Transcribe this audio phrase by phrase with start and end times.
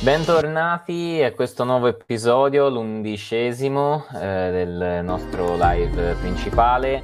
[0.00, 4.18] Bentornati a questo nuovo episodio, l'undicesimo eh,
[4.52, 7.02] del nostro live principale.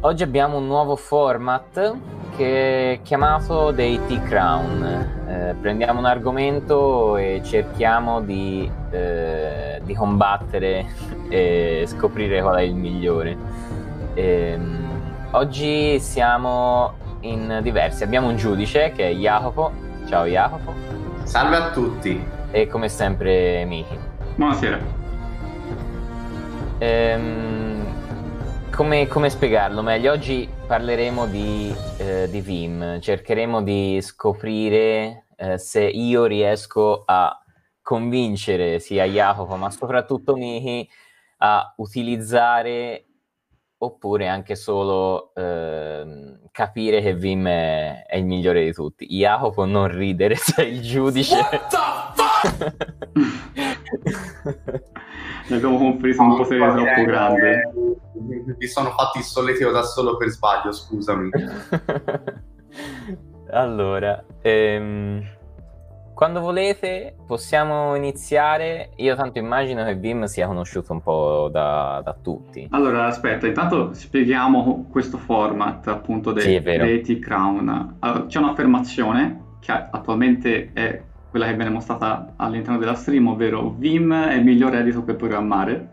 [0.00, 1.94] Oggi abbiamo un nuovo format
[2.34, 5.26] che è chiamato dei T-Crown.
[5.28, 10.86] Eh, prendiamo un argomento e cerchiamo di, eh, di, combattere
[11.28, 13.36] e scoprire qual è il migliore.
[14.14, 18.04] Ehm, oggi siamo in diversi.
[18.04, 19.70] Abbiamo un giudice che è Jacopo.
[20.08, 21.05] Ciao Jacopo.
[21.26, 22.24] Salve a tutti.
[22.52, 23.98] E come sempre Miki.
[24.36, 24.78] Buonasera.
[26.78, 30.12] Ehm, come, come, spiegarlo meglio?
[30.12, 37.36] Oggi parleremo di, eh, di Vim, cercheremo di scoprire eh, se io riesco a
[37.82, 40.88] convincere sia Jacopo ma soprattutto Miki
[41.38, 43.04] a utilizzare
[43.78, 49.04] oppure anche solo eh, capire che Vim è, è, il migliore di tutti.
[49.04, 51.36] Jacopo non ridere, sei il giudice.
[55.48, 57.72] ne abbiamo compreso un potere troppo grande.
[58.58, 61.28] Mi sono fatti il solletico da solo per sbaglio, scusami.
[63.52, 65.35] allora, ehm
[66.16, 68.92] quando volete possiamo iniziare.
[68.96, 72.66] Io tanto immagino che Vim sia conosciuto un po' da, da tutti.
[72.70, 77.96] Allora, aspetta, intanto spieghiamo questo format appunto dei, sì, dei Crown.
[77.98, 84.14] Allora, c'è un'affermazione che attualmente è quella che viene mostrata all'interno della stream, ovvero Vim
[84.14, 85.88] è il migliore editor per programmare.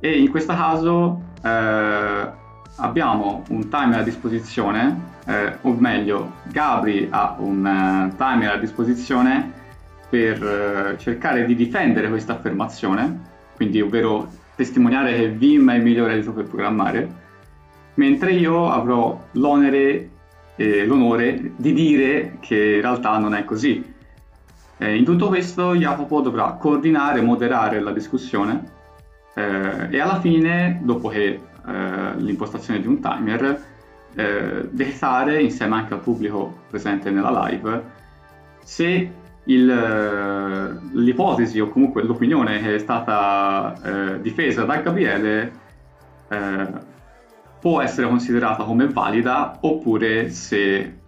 [0.00, 2.30] E in questo caso eh,
[2.78, 9.52] abbiamo un timer a disposizione eh, o meglio Gabri ha un uh, timer a disposizione
[10.08, 13.20] per uh, cercare di difendere questa affermazione,
[13.54, 17.20] quindi ovvero testimoniare che Vim è il migliore editor per programmare,
[17.94, 20.10] mentre io avrò l'onere
[20.56, 23.90] e l'onore di dire che in realtà non è così.
[24.78, 28.64] Eh, in tutto questo Jacopo dovrà coordinare, moderare la discussione
[29.34, 33.70] eh, e alla fine, dopo che eh, l'impostazione di un timer,
[34.14, 38.00] eh, dettare insieme anche al pubblico presente nella live
[38.62, 39.10] se
[39.44, 45.52] il, eh, l'ipotesi o comunque l'opinione che è stata eh, difesa da Gabriele
[46.28, 46.90] eh,
[47.60, 50.98] può essere considerata come valida oppure se,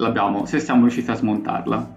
[0.44, 1.94] se siamo riusciti a smontarla.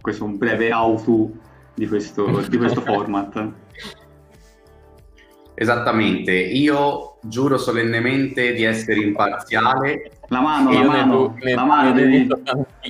[0.00, 1.32] Questo è un breve auto
[1.74, 3.52] di questo, di questo format.
[5.60, 10.12] Esattamente, io giuro solennemente di essere imparziale.
[10.28, 12.28] La mano, la mano, ne, la mano devi...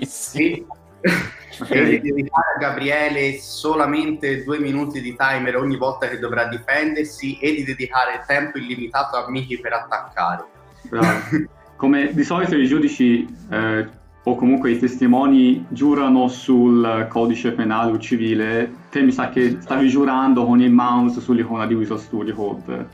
[0.02, 0.66] Sì.
[1.60, 1.94] Okay.
[1.94, 7.52] e dedicare a Gabriele solamente due minuti di timer ogni volta che dovrà difendersi e
[7.52, 10.44] di dedicare tempo illimitato a Miki per attaccare.
[10.82, 11.18] Bravo.
[11.74, 13.88] Come di solito i giudici eh,
[14.22, 19.88] o comunque i testimoni giurano sul codice penale o civile, te mi sa che stavi
[19.88, 22.88] giurando con il mouse sull'icona di Visual Studio Code.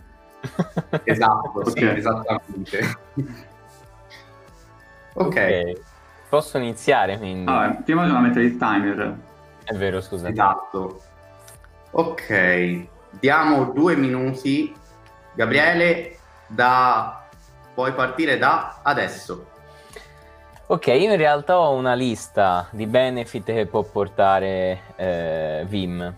[1.05, 1.73] esatto, okay.
[1.73, 2.97] sì, esattamente.
[5.15, 5.15] ok.
[5.27, 5.81] okay.
[6.29, 7.49] Posso iniziare quindi?
[7.49, 9.19] Allora, prima bisogna mettere il timer.
[9.63, 10.29] È vero, scusa.
[10.29, 11.01] Esatto.
[11.93, 12.87] Ok,
[13.21, 14.75] diamo due minuti.
[15.33, 16.19] Gabriele,
[16.49, 17.25] da...
[17.73, 19.53] puoi partire da adesso.
[20.67, 26.15] Ok, io in realtà ho una lista di benefit che può portare eh, Vim.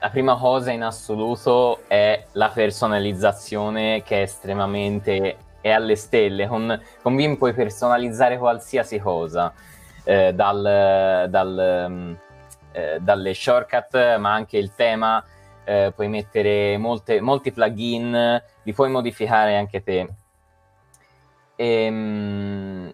[0.00, 6.48] La prima cosa in assoluto è la personalizzazione che è estremamente è alle stelle.
[6.48, 9.52] Con, con Vim puoi personalizzare qualsiasi cosa,
[10.02, 12.12] eh, dal, dal, mm,
[12.72, 15.24] eh, dalle shortcut, ma anche il tema.
[15.62, 20.08] Eh, puoi mettere molte, molti plugin, li puoi modificare anche te.
[21.54, 22.92] Ehm,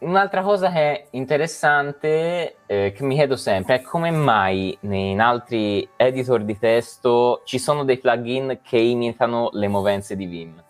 [0.00, 5.88] Un'altra cosa che è interessante, eh, che mi chiedo sempre, è come mai in altri
[5.96, 10.62] editor di testo ci sono dei plugin che imitano le movenze di Vim.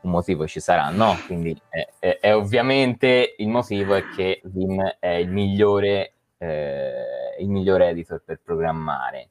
[0.00, 1.14] Un motivo ci sarà, no?
[1.26, 7.50] Quindi è, è, è ovviamente il motivo è che Vim è il migliore, eh, il
[7.50, 9.28] migliore editor per programmare.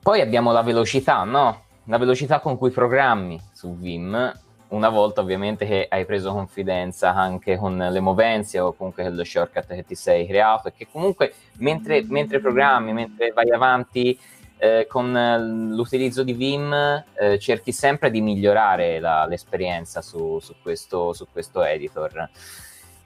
[0.00, 1.64] Poi abbiamo la velocità, no?
[1.84, 4.32] La velocità con cui programmi su Vim
[4.72, 9.24] una volta ovviamente che hai preso confidenza anche con le movenze o comunque con lo
[9.24, 14.18] shortcut che ti sei creato e che comunque mentre, mentre programmi, mentre vai avanti
[14.56, 15.12] eh, con
[15.74, 21.62] l'utilizzo di Vim eh, cerchi sempre di migliorare la, l'esperienza su, su, questo, su, questo,
[21.62, 22.30] editor.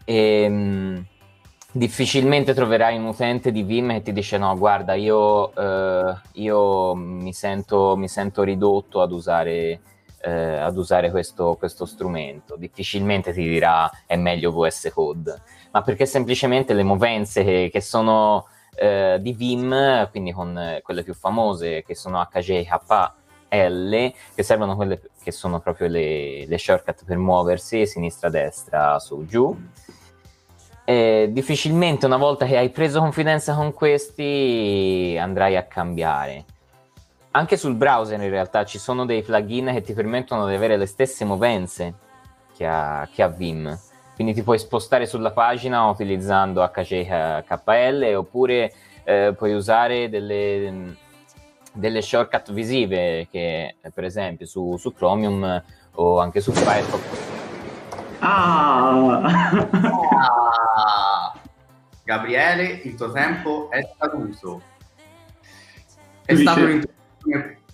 [0.04, 1.06] E, ehm, mh,
[1.72, 7.32] difficilmente troverai un utente di Vim che ti dice no guarda io, eh, io mi,
[7.32, 9.80] sento, mi sento ridotto ad usare
[10.20, 12.56] eh, ad usare questo, questo, strumento.
[12.56, 15.40] Difficilmente ti dirà è meglio VS Code,
[15.72, 21.02] ma perché semplicemente le movenze che, che sono eh, di Vim, quindi con eh, quelle
[21.02, 27.16] più famose che sono HJKL, che servono quelle che sono proprio le, le shortcut per
[27.16, 29.56] muoversi sinistra, destra, su, giù.
[30.84, 36.44] E difficilmente una volta che hai preso confidenza con questi andrai a cambiare.
[37.36, 40.86] Anche sul browser in realtà ci sono dei plugin che ti permettono di avere le
[40.86, 41.92] stesse movenze
[42.56, 43.78] che ha, che ha Vim
[44.14, 48.72] quindi ti puoi spostare sulla pagina utilizzando HCKL oppure
[49.04, 50.96] eh, puoi usare delle,
[51.74, 55.62] delle, shortcut visive che per esempio su, su Chromium
[55.96, 57.02] o anche su Firefox.
[58.20, 59.20] Ah.
[60.10, 61.32] ah!
[62.02, 64.62] Gabriele, il tuo tempo è scaduto.
[66.24, 66.95] È stato un'intervista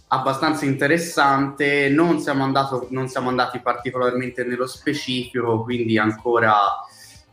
[0.09, 6.55] abbastanza interessante, non siamo, andato, non siamo andati particolarmente nello specifico, quindi ancora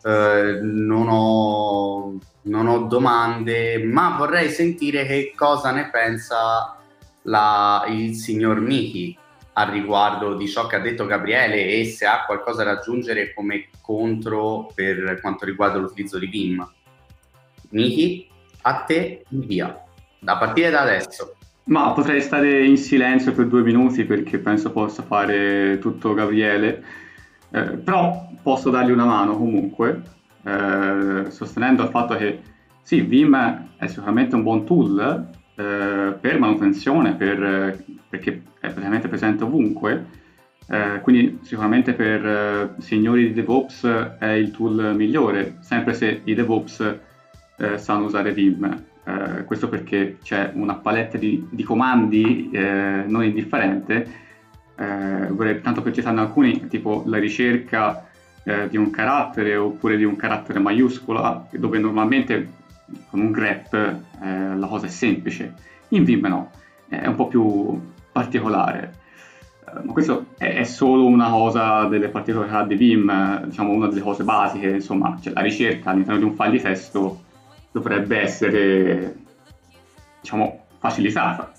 [0.04, 6.78] eh, non, ho, non, ho, domande, ma vorrei sentire che cosa ne pensa
[7.24, 9.18] la, il signor Miki
[9.54, 13.68] al riguardo di ciò che ha detto Gabriele e se ha qualcosa da aggiungere come
[13.82, 16.74] contro per quanto riguarda l'utilizzo di BIM.
[17.72, 18.30] Miki,
[18.62, 19.84] a te via,
[20.18, 21.39] da partire da adesso.
[21.70, 26.84] Ma potrei stare in silenzio per due minuti perché penso possa fare tutto Gabriele,
[27.52, 30.02] eh, però posso dargli una mano comunque,
[30.44, 32.42] eh, sostenendo il fatto che
[32.82, 39.44] sì, Vim è sicuramente un buon tool eh, per manutenzione, per, perché è praticamente presente
[39.44, 40.06] ovunque,
[40.68, 46.34] eh, quindi sicuramente per eh, signori di DevOps è il tool migliore, sempre se i
[46.34, 46.96] DevOps
[47.58, 48.88] eh, sanno usare Vim.
[49.10, 54.08] Eh, questo perché c'è una palette di, di comandi eh, non indifferente,
[54.76, 58.08] eh, vorrei tanto per citarne alcuni, tipo la ricerca
[58.44, 62.58] eh, di un carattere oppure di un carattere maiuscola, dove normalmente
[63.10, 65.54] con un grep eh, la cosa è semplice,
[65.90, 66.52] in Vim no,
[66.88, 67.80] è un po' più
[68.12, 68.98] particolare.
[69.72, 74.70] Ma questo è solo una cosa delle particolarità di Vim, diciamo una delle cose basiche,
[74.70, 77.28] insomma, cioè la ricerca all'interno di un file di testo
[77.72, 79.16] dovrebbe essere
[80.22, 81.52] diciamo facilitata.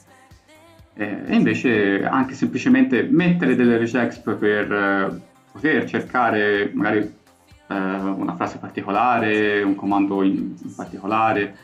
[0.95, 5.21] E invece anche semplicemente mettere delle regexp per eh,
[5.53, 11.57] poter cercare magari eh, una frase particolare, un comando in, particolare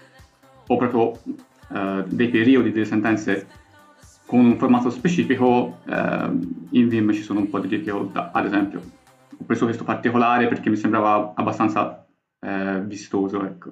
[0.69, 1.21] o proprio
[1.73, 3.47] eh, dei periodi delle sentenze
[4.25, 8.81] con un formato specifico in Vim ci sono un po' di difficoltà ad esempio
[9.39, 12.05] ho preso questo particolare perché mi sembrava abbastanza
[12.83, 13.71] vistoso ecco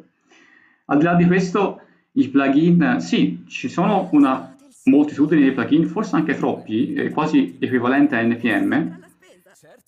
[0.87, 1.81] al di là di questo,
[2.13, 4.55] i plugin, sì, ci sono una
[4.85, 9.03] moltitudine di plugin, forse anche troppi, eh, quasi equivalente a NPM.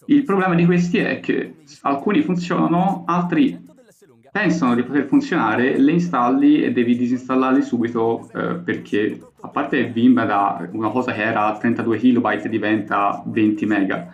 [0.07, 3.65] Il problema di questi è che alcuni funzionano, altri
[4.31, 10.25] pensano di poter funzionare, le installi e devi disinstallarli subito eh, perché a parte Vim
[10.27, 14.07] da una cosa che era 32 KB diventa 20 MB,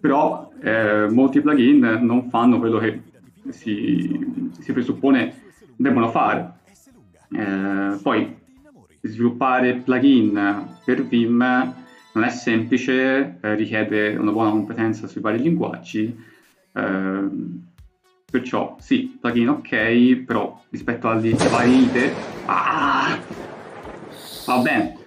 [0.00, 3.00] però eh, molti plugin non fanno quello che
[3.48, 5.45] si, si presuppone
[5.76, 6.54] devono fare.
[7.30, 8.36] Eh, poi
[9.02, 11.74] sviluppare plugin per Vim
[12.12, 16.16] non è semplice, eh, richiede una buona competenza sui vari linguaggi,
[16.72, 17.28] eh,
[18.30, 22.14] perciò sì, plugin ok, però rispetto alle varie IDE,
[22.46, 23.18] ah,
[24.46, 24.98] va bene.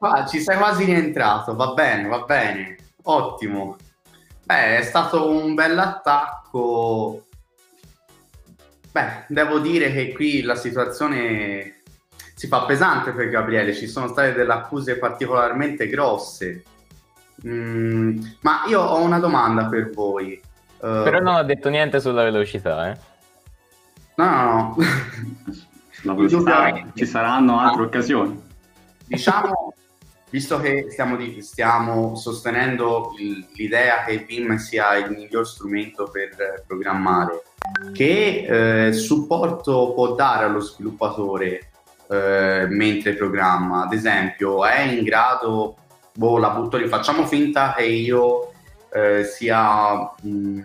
[0.00, 3.76] Ah, ci sei quasi rientrato, va bene, va bene, ottimo.
[4.44, 7.27] Beh, è stato un bell'attacco
[8.98, 11.82] Beh, devo dire che qui la situazione
[12.34, 16.64] si fa pesante per Gabriele, ci sono state delle accuse particolarmente grosse.
[17.46, 20.40] Mm, ma io ho una domanda per voi.
[20.78, 22.98] Uh, Però non ha detto niente sulla velocità, eh?
[24.16, 24.76] No, no, no.
[25.90, 28.42] Sulla velocità ci saranno altre occasioni.
[29.04, 29.74] Diciamo,
[30.30, 36.64] visto che stiamo, di, stiamo sostenendo il, l'idea che Vim sia il miglior strumento per
[36.66, 37.42] programmare,
[37.92, 41.70] che eh, supporto può dare allo sviluppatore
[42.08, 43.84] eh, mentre programma?
[43.84, 45.76] Ad esempio, è in grado,
[46.14, 48.52] boh, la butto lì, facciamo finta che io
[48.92, 50.60] eh, sia mh,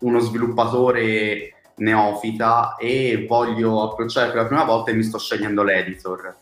[0.00, 6.36] uno sviluppatore neofita e voglio approcciare per la prima volta e mi sto scegliendo l'editor.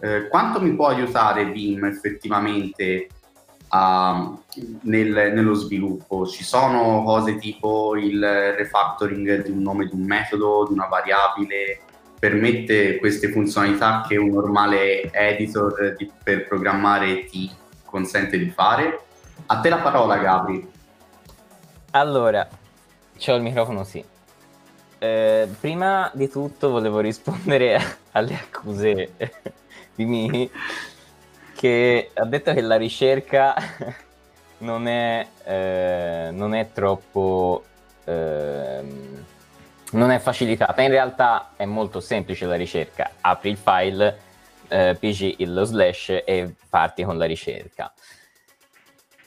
[0.00, 3.08] Eh, quanto mi può aiutare Vim effettivamente
[3.68, 4.34] a,
[4.82, 6.26] nel, nello sviluppo.
[6.26, 11.80] Ci sono cose tipo il refactoring di un nome di un metodo, di una variabile,
[12.18, 17.50] permette queste funzionalità che un normale editor di, per programmare ti
[17.84, 19.04] consente di fare.
[19.46, 20.70] A te la parola, Gabri.
[21.92, 22.46] Allora,
[23.18, 24.04] c'ho il microfono, sì.
[24.98, 27.80] eh, prima di tutto volevo rispondere
[28.12, 29.12] alle accuse
[30.00, 30.50] di Mini
[31.54, 33.54] che ha detto che la ricerca
[34.58, 37.64] non è, eh, non è troppo...
[38.04, 39.18] Eh,
[39.92, 43.10] non è facilitata, in realtà è molto semplice la ricerca.
[43.20, 44.20] Apri il file,
[44.68, 47.92] eh, pigi il slash e parti con la ricerca.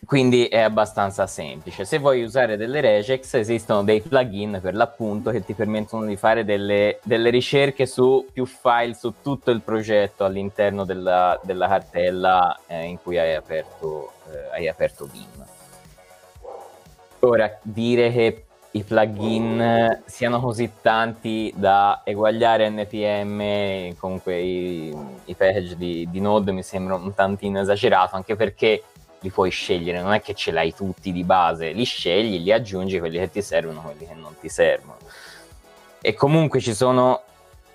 [0.06, 1.86] Quindi è abbastanza semplice.
[1.86, 6.44] Se vuoi usare delle regex, esistono dei plugin per l'appunto che ti permettono di fare
[6.44, 12.84] delle, delle ricerche su più file su tutto il progetto all'interno della, della cartella eh,
[12.86, 15.46] in cui hai aperto, eh, hai aperto Vim.
[17.20, 24.96] Ora, dire che i plugin siano così tanti da eguagliare NPM, comunque i,
[25.26, 28.84] i package di, di Node mi sembra un tantino esagerato, anche perché
[29.24, 33.00] li puoi scegliere, non è che ce l'hai tutti di base, li scegli, li aggiungi
[33.00, 34.98] quelli che ti servono, quelli che non ti servono.
[36.02, 37.22] E comunque ci sono,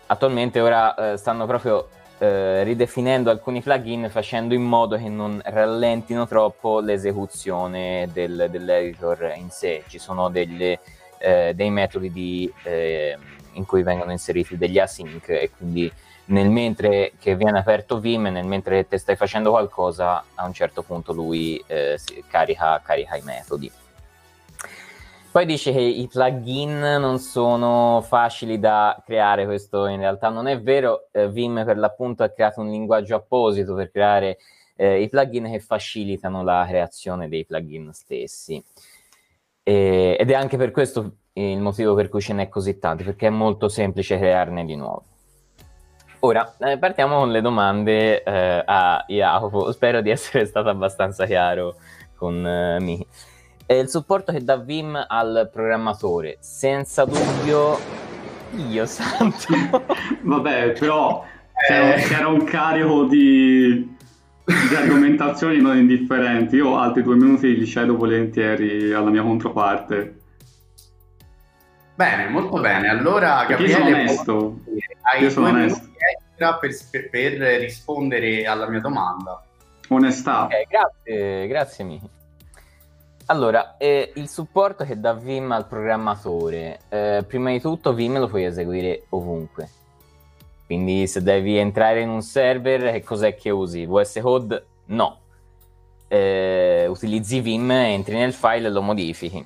[0.07, 1.89] attualmente ora eh, stanno proprio
[2.19, 9.49] eh, ridefinendo alcuni plugin facendo in modo che non rallentino troppo l'esecuzione del, dell'editor in
[9.49, 9.85] sé.
[9.89, 10.81] Ci sono delle,
[11.17, 13.17] eh, dei metodi di, eh,
[13.53, 15.91] in cui vengono inseriti degli async e quindi
[16.29, 20.83] nel mentre che viene aperto Vim, nel mentre te stai facendo qualcosa, a un certo
[20.83, 23.71] punto lui eh, carica, carica, i metodi.
[25.31, 30.61] Poi dice che i plugin non sono facili da creare, questo in realtà non è
[30.61, 34.39] vero, eh, Vim per l'appunto ha creato un linguaggio apposito per creare
[34.77, 38.63] eh, i plugin che facilitano la creazione dei plugin stessi.
[39.63, 43.29] E, ed è anche per questo il motivo per cui ce n'è così tanti, perché
[43.29, 45.05] è molto semplice crearne di nuovo.
[46.21, 49.71] Ora, eh, partiamo con le domande eh, a Jacopo.
[49.71, 51.77] Spero di essere stato abbastanza chiaro
[52.17, 53.07] con eh, Miki.
[53.67, 57.79] il supporto che dà Vim al programmatore, senza dubbio,
[58.69, 59.85] io santo.
[60.23, 61.25] Vabbè, però
[61.69, 62.03] c'era, eh.
[62.03, 63.97] c'era un carico di,
[64.45, 66.57] di argomentazioni non indifferenti.
[66.57, 70.17] Io altri due minuti li cedo volentieri alla mia controparte.
[71.95, 72.89] Bene, molto bene.
[72.89, 74.61] Allora, Gabriele, io sono onesto.
[75.03, 75.88] Hai io sono onesto
[76.39, 79.43] per, per, rispondere alla mia domanda.
[79.89, 80.45] Onestà.
[80.45, 82.09] Okay, grazie, grazie Miki.
[83.27, 88.27] Allora, eh, il supporto che dà Vim al programmatore, eh, prima di tutto Vim lo
[88.27, 89.69] puoi eseguire ovunque.
[90.65, 93.85] Quindi se devi entrare in un server, che cos'è che usi?
[93.85, 94.67] VS Code?
[94.87, 95.19] No.
[96.09, 99.45] Eh, utilizzi Vim, entri nel file e lo modifichi.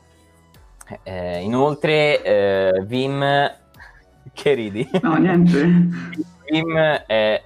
[1.02, 3.60] Eh, inoltre, eh, Vim...
[4.32, 4.88] Che ridi?
[5.02, 5.64] No, niente.
[6.50, 7.42] Vim è,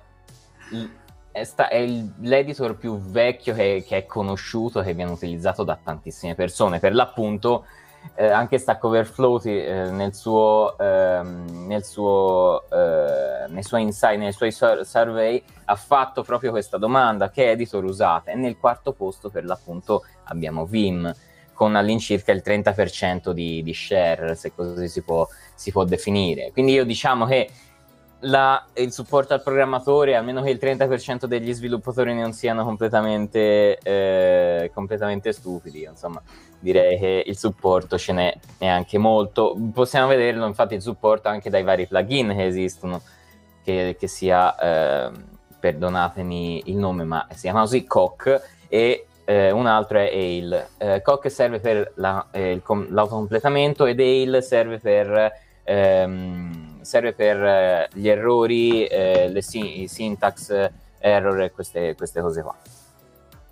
[1.33, 1.85] è, sta, è
[2.21, 6.78] l'editor più vecchio che, che, è conosciuto, che viene utilizzato da tantissime persone.
[6.78, 7.66] Per l'appunto,
[8.14, 14.33] eh, anche Stack Overflow eh, nel suo, ehm, nel suo, eh, nei suoi insight, nei
[14.33, 18.33] suoi survey, ha fatto proprio questa domanda: che editor usate?
[18.33, 21.12] E nel quarto posto, per l'appunto, abbiamo Vim
[21.57, 26.53] con all'incirca il 30% di, di share, se così si può, si può definire.
[26.53, 27.51] Quindi io diciamo che
[28.21, 34.71] la, il supporto al programmatore, almeno che il 30% degli sviluppatori non siano completamente, eh,
[34.75, 35.85] completamente stupidi.
[35.85, 36.21] Insomma,
[36.61, 39.57] direi che il supporto ce n'è, n'è anche molto.
[39.73, 43.01] Possiamo vederlo, infatti, il supporto anche dai vari plugin che esistono,
[43.65, 45.11] che, che sia, eh,
[45.59, 50.68] perdonatemi il nome, ma si chiama così Coq e eh, un altro è Ale.
[50.78, 57.45] Eh, Coq serve per la, eh, il, l'autocompletamento ed Ale serve per ehm, serve per
[57.45, 62.54] eh, gli errori, eh, le si- syntax error e queste, queste cose qua.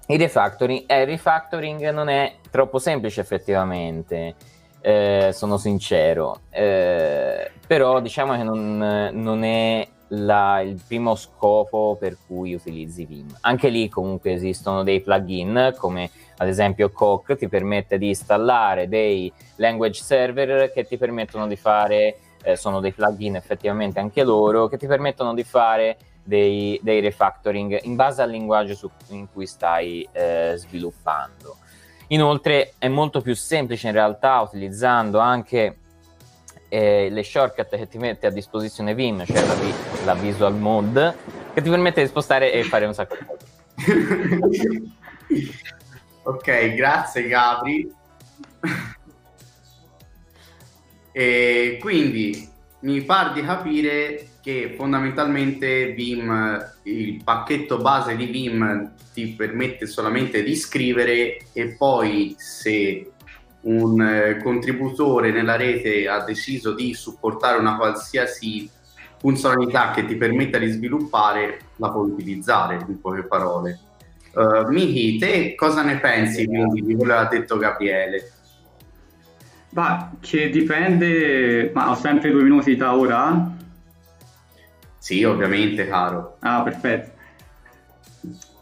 [0.07, 4.35] Il refactoring, eh, il refactoring non è troppo semplice effettivamente,
[4.81, 12.16] eh, sono sincero, eh, però diciamo che non, non è la, il primo scopo per
[12.26, 13.37] cui utilizzi Vim.
[13.42, 19.33] Anche lì comunque esistono dei plugin come ad esempio Coq ti permette di installare dei
[19.56, 24.76] language server che ti permettono di fare eh, sono dei plugin effettivamente anche loro che
[24.76, 30.06] ti permettono di fare dei, dei refactoring in base al linguaggio su, in cui stai
[30.12, 31.56] eh, sviluppando.
[32.09, 35.78] Inoltre è molto più semplice in realtà utilizzando anche
[36.75, 39.54] eh, le shortcut che ti mette a disposizione Vim, cioè la,
[40.07, 41.14] la, Visual Mode,
[41.54, 43.25] che ti permette di spostare e fare un sacco di
[44.40, 44.83] cose.
[46.25, 47.93] ok, grazie Gabri.
[51.16, 52.50] E quindi
[52.81, 60.43] mi pare di capire che fondamentalmente Vim, il pacchetto base di Vim ti permette solamente
[60.43, 63.12] di scrivere e poi se
[63.64, 68.68] un eh, contributore nella rete ha deciso di supportare una qualsiasi
[69.18, 73.78] funzionalità che ti permetta di sviluppare, la puoi utilizzare, in poche parole.
[74.35, 78.33] Uh, Michi, te cosa ne pensi quindi di quello che ha detto Gabriele?
[79.71, 83.52] Ma che dipende, ma ho sempre due minuti da ora?
[84.99, 86.37] Sì, ovviamente, caro.
[86.40, 87.12] Ah, perfetto.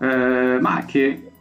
[0.00, 1.31] Eh, ma che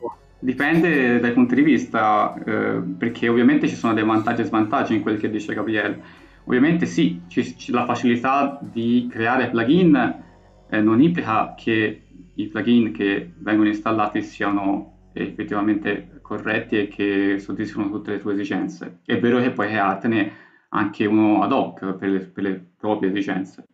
[0.42, 5.02] dipende dai punti di vista, eh, perché ovviamente ci sono dei vantaggi e svantaggi in
[5.02, 6.02] quel che dice Gabriele.
[6.46, 10.24] Ovviamente sì, ci, ci, la facilità di creare plugin
[10.70, 12.02] eh, non implica che
[12.34, 19.00] i plugin che vengono installati siano effettivamente corretti e che soddisfano tutte le tue esigenze.
[19.06, 20.32] È vero che puoi creartene
[20.70, 23.66] anche uno ad hoc per le, per le proprie esigenze.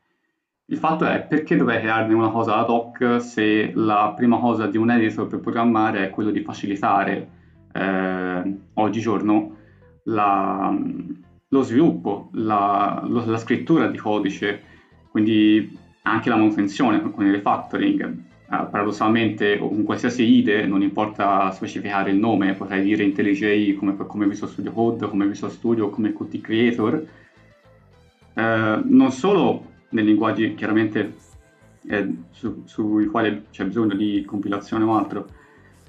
[0.70, 4.76] Il fatto è perché dovrei crearne una cosa ad hoc se la prima cosa di
[4.76, 7.30] un editor per programmare è quello di facilitare
[7.72, 9.56] eh, oggigiorno
[10.04, 10.78] la,
[11.48, 14.62] lo sviluppo, la, lo, la, scrittura di codice,
[15.10, 18.26] quindi anche la manutenzione con il refactoring.
[18.50, 24.26] Uh, paradossalmente con qualsiasi IDE non importa specificare il nome, potrei dire IntelliJ come, come
[24.26, 27.08] Visual Studio Code, come Visual Studio, come Qt Creator.
[28.34, 31.16] Uh, non solo nei linguaggi chiaramente
[31.88, 35.28] eh, su, sui quali c'è bisogno di compilazione o altro,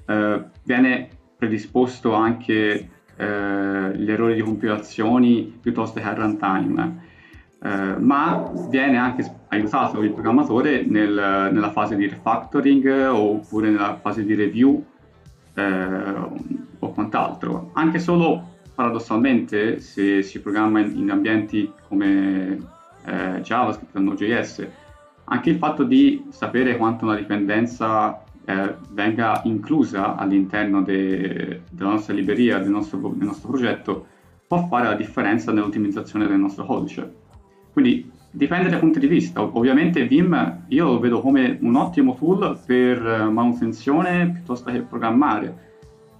[0.05, 7.07] eh, viene predisposto anche eh, gli errori di compilazioni piuttosto che a runtime,
[7.61, 14.23] eh, ma viene anche aiutato il programmatore nel, nella fase di refactoring oppure nella fase
[14.23, 14.83] di review
[15.53, 16.13] eh,
[16.79, 17.71] o quant'altro.
[17.73, 22.77] Anche solo paradossalmente se si programma in, in ambienti come
[23.09, 24.67] eh, JavaScript o Node.js,
[25.25, 32.13] anche il fatto di sapere quanto una dipendenza eh, venga inclusa all'interno de, della nostra
[32.13, 34.07] libreria, del nostro, del nostro progetto,
[34.47, 37.13] può fare la differenza nell'ottimizzazione del nostro codice.
[37.71, 39.41] Quindi dipende dai punti di vista.
[39.43, 45.67] Ovviamente Vim io lo vedo come un ottimo tool per manutenzione piuttosto che programmare.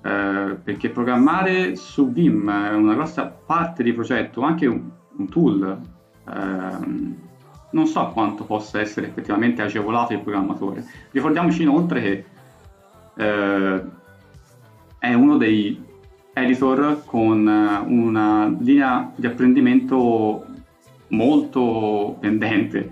[0.02, 4.88] Eh, perché programmare su Vim è una grossa parte di progetto, anche un,
[5.18, 5.80] un tool
[6.34, 7.16] ehm,
[7.72, 10.84] non so quanto possa essere effettivamente agevolato il programmatore.
[11.12, 12.26] Ricordiamoci inoltre che
[13.16, 13.84] eh,
[14.98, 15.84] è uno dei
[16.34, 20.46] editor con una linea di apprendimento
[21.10, 22.92] molto pendente.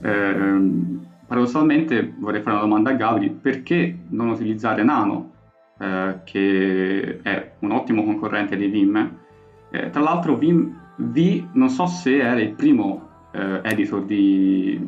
[0.00, 5.32] Eh, paradossalmente vorrei fare una domanda a Gabri, perché non utilizzare Nano,
[5.78, 9.18] eh, che è un ottimo concorrente di Vim?
[9.70, 14.78] Eh, tra l'altro Vim V non so se era il primo eh, editor di,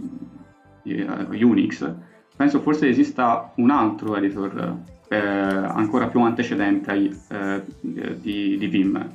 [0.83, 1.93] di uh, Unix,
[2.37, 6.93] penso forse esista un altro editor eh, ancora più antecedente
[7.29, 9.11] eh, di, di, Vim.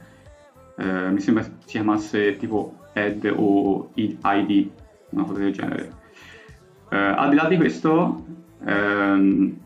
[0.77, 4.69] Eh, mi sembra si chiamasse tipo Ed o ID,
[5.09, 5.91] una cosa del genere.
[6.89, 8.25] Eh, al di là di questo,
[8.65, 9.57] ehm,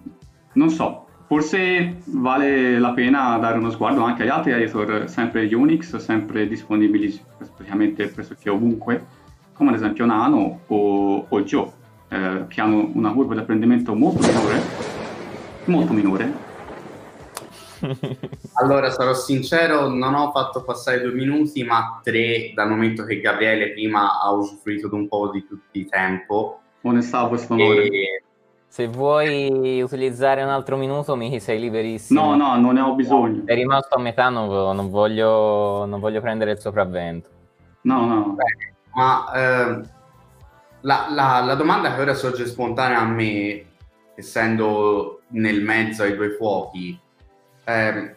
[0.54, 1.05] non so,
[1.36, 7.19] Forse vale la pena dare uno sguardo anche agli altri editor, sempre Unix, sempre disponibili
[7.38, 9.06] praticamente pressoché ovunque,
[9.52, 11.69] come ad esempio Nano o, o Joe,
[12.08, 14.62] eh, che hanno una curva di apprendimento molto minore,
[15.65, 16.34] molto minore.
[18.54, 23.74] Allora, sarò sincero, non ho fatto passare due minuti, ma tre, dal momento che Gabriele
[23.74, 26.62] prima ha usufruito di un po' di più di tempo.
[26.84, 27.88] Onestà questo onore.
[27.88, 28.24] E
[28.76, 32.22] se vuoi utilizzare un altro minuto, mi sei liberissimo.
[32.22, 33.44] No, no, non ne ho bisogno.
[33.46, 37.30] È rimasto a metà, non, non, voglio, non voglio, prendere il sopravvento.
[37.84, 38.36] No, no.
[38.36, 39.82] Beh, ma eh,
[40.82, 43.64] la, la, la, domanda che ora sorge spontanea a me,
[44.14, 47.00] essendo nel mezzo ai due fuochi,
[47.64, 48.16] eh,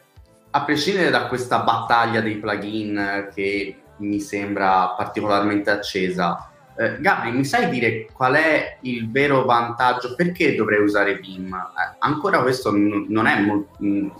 [0.50, 7.44] a prescindere da questa battaglia dei plugin che mi sembra particolarmente accesa, eh, Gabri, mi
[7.44, 10.14] sai dire qual è il vero vantaggio?
[10.14, 11.52] Perché dovrei usare Vim?
[11.52, 14.12] Eh, ancora questo n- non, è mo- n-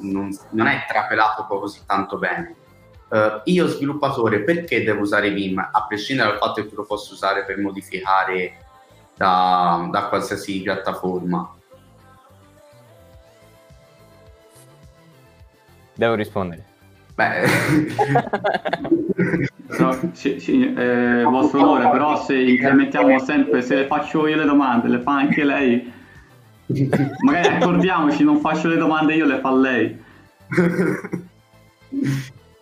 [0.51, 2.57] non, è trapelato così tanto bene.
[3.11, 5.57] Uh, io sviluppatore, perché devo usare Vim?
[5.59, 8.57] A prescindere dal fatto che lo posso usare per modificare
[9.15, 11.55] da, da qualsiasi piattaforma.
[15.95, 16.65] Devo rispondere.
[17.15, 17.47] Beh,
[19.77, 24.47] no, sì, sì, eh, vostro onore, però se incrementiamo sempre, se le faccio io le
[24.47, 25.93] domande, le fa anche lei,
[27.25, 30.05] magari accordiamoci, non faccio le domande io, le fa lei.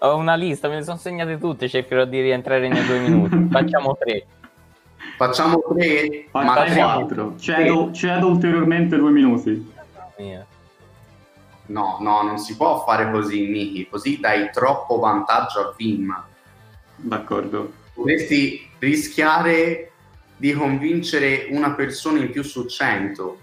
[0.01, 3.47] Ho una lista, me le sono segnate tutte, cercherò di rientrare nei due minuti.
[3.51, 4.27] Facciamo tre.
[5.17, 6.27] Facciamo tre?
[6.31, 7.35] Facciamo quattro.
[7.39, 9.73] Cedo, cedo ulteriormente due minuti.
[10.19, 10.47] Mia.
[11.67, 16.25] no, no, non si può fare così, Miki, così dai troppo vantaggio a Vim.
[16.97, 17.73] D'accordo.
[17.95, 19.93] Dovresti rischiare
[20.37, 23.39] di convincere una persona in più su 100.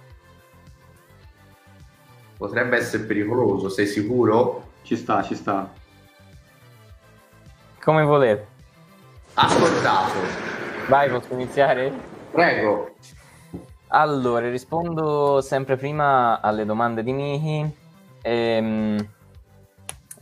[2.38, 4.72] Potrebbe essere pericoloso, sei sicuro?
[4.84, 5.72] Ci sta, ci sta.
[7.82, 8.48] Come volete.
[9.36, 10.20] Ascoltato.
[10.88, 11.92] Vai, posso iniziare?
[12.32, 12.96] Prego.
[13.88, 17.76] Allora, rispondo sempre prima alle domande di Miki.
[18.22, 19.08] Ehm,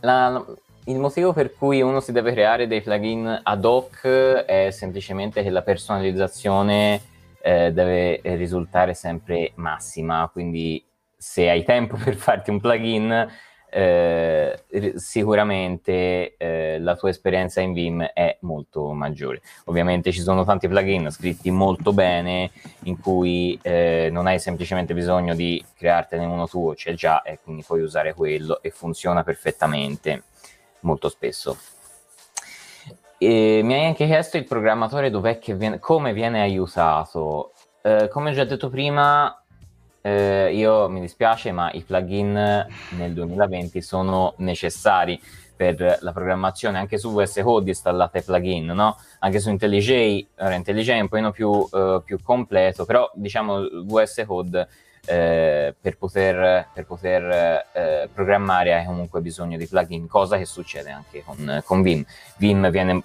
[0.01, 0.45] la,
[0.85, 5.49] il motivo per cui uno si deve creare dei plugin ad hoc è semplicemente che
[5.49, 7.01] la personalizzazione
[7.41, 10.83] eh, deve risultare sempre massima, quindi
[11.15, 13.29] se hai tempo per farti un plugin
[13.73, 14.63] eh,
[14.95, 19.41] sicuramente eh, la tua esperienza in Vim è molto maggiore.
[19.65, 22.51] Ovviamente ci sono tanti plugin scritti molto bene
[22.83, 27.63] in cui eh, non hai semplicemente bisogno di creartene uno tuo, c'è già e quindi
[27.65, 30.23] puoi usare quello e funziona perfettamente
[30.81, 31.57] molto spesso.
[33.17, 35.11] E mi hai anche chiesto il programmatore
[35.53, 37.51] viene, come viene aiutato.
[37.83, 39.43] Eh, come già detto prima,
[40.01, 42.33] eh, io mi dispiace, ma i plugin
[42.97, 45.21] nel 2020 sono necessari
[45.55, 46.79] per la programmazione.
[46.79, 48.97] Anche su VS Code installate plugin, no?
[49.19, 54.23] Anche su IntelliJ, ora IntelliJ è un po' più, uh, più completo, però diciamo VS
[54.25, 54.67] Code
[55.05, 60.91] eh, per poter, per poter eh, programmare hai comunque bisogno di plugin, cosa che succede
[60.91, 62.05] anche con, con Vim.
[62.37, 63.01] Vim viene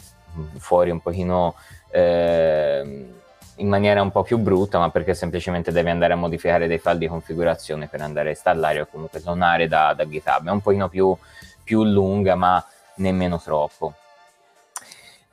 [0.58, 1.54] fuori un pochino...
[1.90, 3.14] Eh,
[3.56, 6.98] in maniera un po' più brutta, ma perché semplicemente devi andare a modificare dei file
[6.98, 10.46] di configurazione per andare a installare o comunque tornare da, da GitHub.
[10.46, 11.16] È un pochino più,
[11.62, 12.62] più lunga, ma
[12.96, 13.94] nemmeno troppo.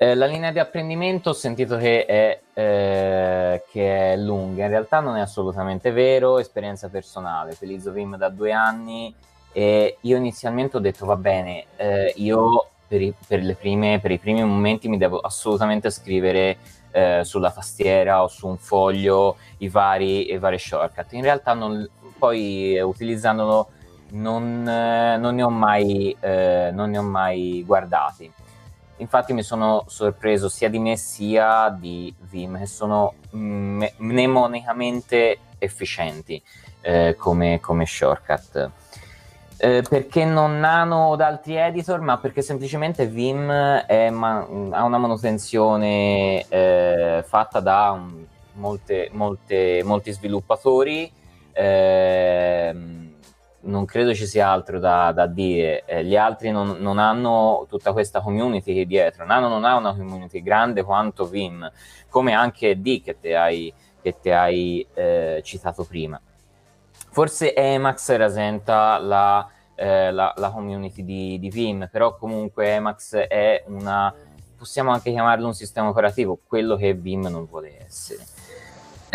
[0.03, 4.99] Eh, la linea di apprendimento ho sentito che è, eh, che è, lunga, in realtà
[4.99, 9.15] non è assolutamente vero, esperienza personale, utilizzo Vim da due anni
[9.53, 14.19] e io inizialmente ho detto va bene, eh, io per i, per, prime, per i
[14.19, 16.57] primi momenti mi devo assolutamente scrivere
[16.91, 21.13] eh, sulla tastiera o su un foglio i vari, i vari shortcut.
[21.13, 23.69] In realtà non, poi eh, utilizzandolo
[24.09, 28.42] non, eh, non, ne mai, non ne ho mai guardati.
[29.03, 36.41] Infatti mi sono sorpreso sia di me sia di Vim che sono mm, mnemonicamente efficienti
[36.79, 38.71] eh, come, come shortcut.
[39.57, 46.47] Eh, perché non Nano o altri editor, ma perché semplicemente Vim ma- ha una manutenzione
[46.47, 51.11] eh, fatta da um, molte, molte, molti sviluppatori.
[51.51, 53.11] Eh,
[53.63, 55.83] non credo ci sia altro da, da dire.
[55.85, 59.25] Eh, gli altri non, non, hanno tutta questa community dietro.
[59.25, 61.69] Nano non ha una community grande quanto Vim,
[62.09, 66.19] come anche D che ti hai, che te hai eh, citato prima.
[67.09, 73.63] Forse Emacs rasenta la, eh, la, la community di, di, Vim, però comunque Emacs è
[73.67, 74.13] una,
[74.57, 78.23] possiamo anche chiamarlo un sistema operativo, quello che Vim non vuole essere.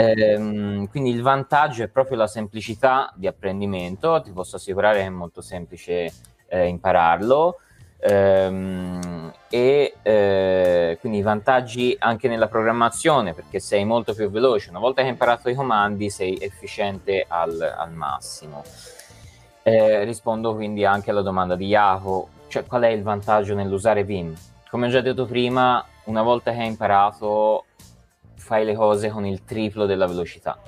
[0.00, 5.08] Ehm, quindi il vantaggio è proprio la semplicità di apprendimento, ti posso assicurare che è
[5.08, 6.12] molto semplice
[6.46, 7.58] eh, impararlo.
[8.00, 14.70] Ehm, e eh, quindi i vantaggi anche nella programmazione perché sei molto più veloce.
[14.70, 18.62] Una volta che hai imparato i comandi sei efficiente al, al massimo.
[19.64, 24.34] Eh, rispondo quindi anche alla domanda di Yahoo cioè qual è il vantaggio nell'usare Vim?
[24.70, 27.64] Come ho già detto prima una volta che hai imparato
[28.38, 30.58] fai le cose con il triplo della velocità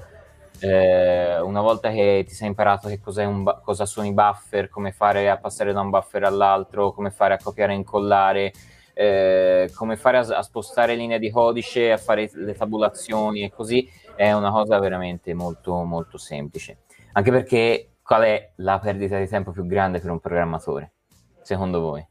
[0.60, 5.30] eh, una volta che ti sei imparato che bu- cosa sono i buffer, come fare
[5.30, 8.52] a passare da un buffer all'altro, come fare a copiare e incollare,
[8.92, 13.88] eh, come fare a, a, spostare linee di codice, a fare le tabulazioni e così,
[14.14, 16.80] è una cosa veramente molto molto semplice.
[17.12, 20.92] Anche perché qual è la perdita di tempo più grande per un programmatore,
[21.40, 22.06] secondo voi?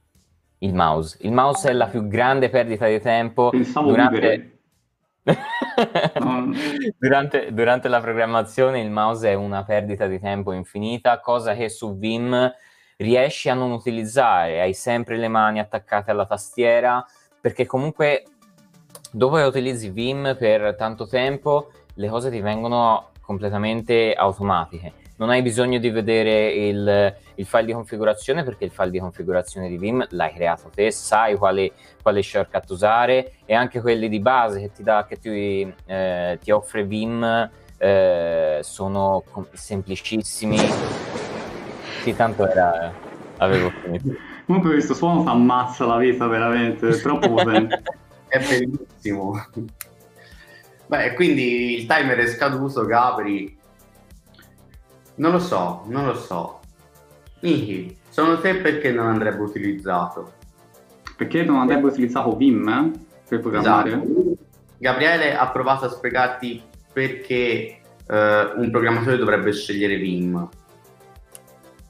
[0.61, 1.17] Il mouse.
[1.21, 4.58] Il mouse è la più grande perdita di tempo Pensavo durante...
[6.97, 11.97] durante, durante, la programmazione il mouse è una perdita di tempo infinita, cosa che su
[11.97, 12.51] Vim
[12.97, 17.05] riesci a non utilizzare, hai sempre le mani attaccate alla tastiera,
[17.39, 18.23] perché comunque
[19.11, 25.41] dopo che utilizzi Vim per tanto tempo le cose ti vengono completamente automatiche non hai
[25.41, 30.05] bisogno di vedere il, il, file di configurazione perché il file di configurazione di Vim
[30.11, 34.81] l'hai creato te, sai quali, quali shortcut usare e anche quelli di base che ti,
[34.81, 40.57] dà, che ti, eh, ti offre Vim eh, sono com- semplicissimi.
[42.01, 42.93] Sì, tanto era...
[43.37, 44.15] avevo finito.
[44.45, 47.83] Comunque questo suono ti ammazza la vita veramente, è troppo potente.
[48.29, 49.33] è bellissimo.
[50.87, 53.58] Beh, quindi il timer è scaduto, Gabri
[55.19, 56.59] non lo so, non lo so.
[57.41, 60.33] Niki, secondo te perché non andrebbe utilizzato?
[61.15, 62.91] Perché non andrebbe utilizzato Vim
[63.27, 63.89] per programmare?
[63.89, 64.37] Esatto.
[64.77, 70.47] Gabriele ha provato a spiegarti perché eh, un programmatore dovrebbe scegliere Vim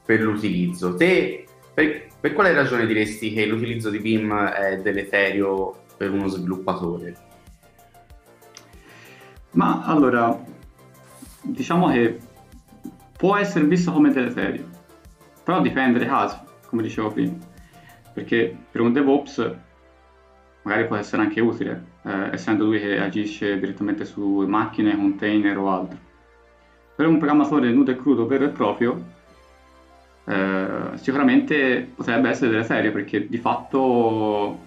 [0.04, 0.96] per l'utilizzo.
[0.96, 7.16] Te, per, per quale ragione diresti che l'utilizzo di Vim è deleterio per uno sviluppatore?
[9.52, 10.44] Ma allora,
[11.44, 12.20] diciamo che
[13.20, 14.64] può essere visto come deleterio,
[15.44, 17.36] però dipende dai casi, come dicevo prima,
[18.14, 19.56] perché per un DevOps
[20.62, 25.70] magari può essere anche utile, eh, essendo lui che agisce direttamente su macchine, container o
[25.70, 25.98] altro.
[26.96, 29.04] Per un programmatore nudo e crudo vero e proprio,
[30.24, 34.60] eh, sicuramente potrebbe essere deleterio, perché di fatto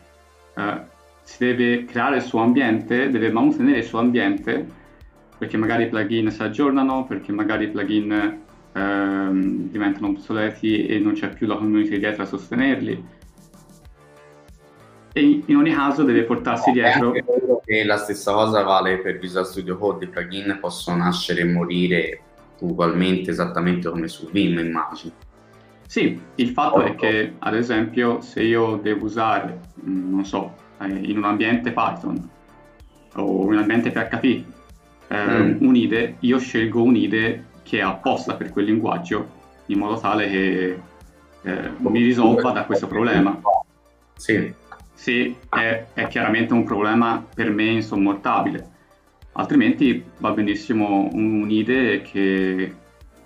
[0.55, 0.81] eh,
[1.23, 4.81] si deve creare il suo ambiente, deve mantenere il suo ambiente
[5.43, 8.41] perché magari i plugin si aggiornano, perché magari i plugin
[8.73, 13.05] ehm, diventano obsoleti e non c'è più la community dietro a sostenerli.
[15.13, 17.13] E in ogni caso deve portarsi no, dietro...
[17.65, 22.21] E la stessa cosa vale per Visual Studio Code, i plugin possono nascere e morire
[22.61, 25.13] ugualmente esattamente come su Vim, immagino.
[25.89, 30.55] Sì, il fatto oh, è che, ad esempio, se io devo usare, mm, non so,
[30.81, 32.31] eh, in un ambiente Python
[33.17, 34.61] o in un ambiente PHP
[35.13, 35.57] eh, mm.
[35.61, 40.29] un IDE, io scelgo un IDE che è apposta per quel linguaggio in modo tale
[40.29, 40.81] che
[41.43, 43.39] eh, mi risolva da questo problema.
[44.17, 44.55] Sì.
[44.95, 48.69] Se è, è, chiaramente un problema per me insommortabile,
[49.33, 52.75] altrimenti va benissimo un IDE che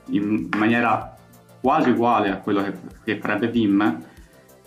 [0.07, 1.17] in maniera
[1.61, 2.73] quasi uguale a quello che,
[3.05, 4.05] che farebbe Vim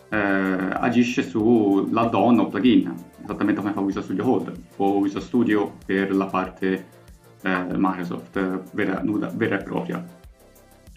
[0.09, 6.13] eh, agisce sull'add-on o plugin, esattamente come fa Visual Studio Code o Visual Studio per
[6.13, 6.97] la parte
[7.43, 10.03] Microsoft eh, vera, nuda, vera, e propria.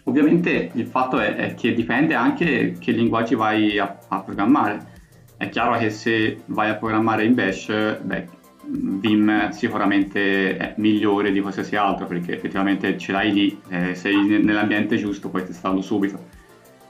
[0.05, 4.91] Ovviamente il fatto è, è, che dipende anche che linguaggi vai a, a, programmare.
[5.37, 11.41] È chiaro che se vai a programmare in Bash, beh, Vim sicuramente è migliore di
[11.41, 16.27] qualsiasi altro perché effettivamente ce l'hai lì, eh, sei nell'ambiente giusto, puoi testarlo subito.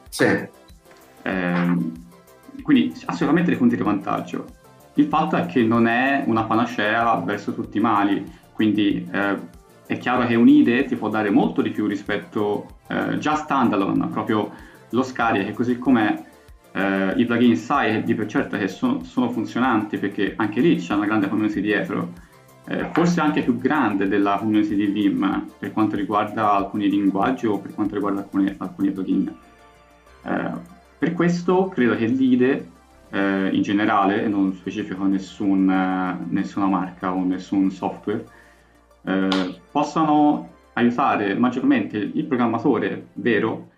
[0.07, 0.25] Sì.
[1.23, 1.77] Eh,
[2.61, 4.45] quindi ha sicuramente dei punti di vantaggio.
[4.95, 9.37] Il fatto è che non è una panacea verso tutti i mali quindi eh,
[9.85, 14.07] è chiaro che un IDE ti può dare molto di più rispetto eh, già standalone,
[14.07, 14.51] proprio
[14.89, 16.25] lo scarica che così come
[16.71, 20.93] eh, i plugin sai di per certo che sono, sono, funzionanti perché anche lì c'è
[20.93, 22.11] una grande community dietro,
[22.67, 27.59] eh, forse anche più grande della community di Vim per quanto riguarda alcuni linguaggi o
[27.59, 29.35] per quanto riguarda alcuni, alcuni plugin.
[30.25, 30.51] Eh,
[30.97, 32.69] per questo credo che l'IDE
[33.11, 35.65] eh, in generale, non specifico nessun,
[36.29, 38.25] nessuna marca o nessun software,
[39.03, 43.69] eh, possano aiutare maggiormente il programmatore vero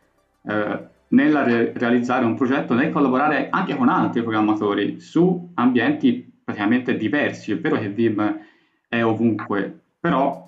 [0.43, 6.95] eh, nel re- realizzare un progetto, nel collaborare anche con altri programmatori su ambienti praticamente
[6.95, 7.51] diversi.
[7.51, 8.39] È vero che Vim
[8.87, 10.45] è ovunque, però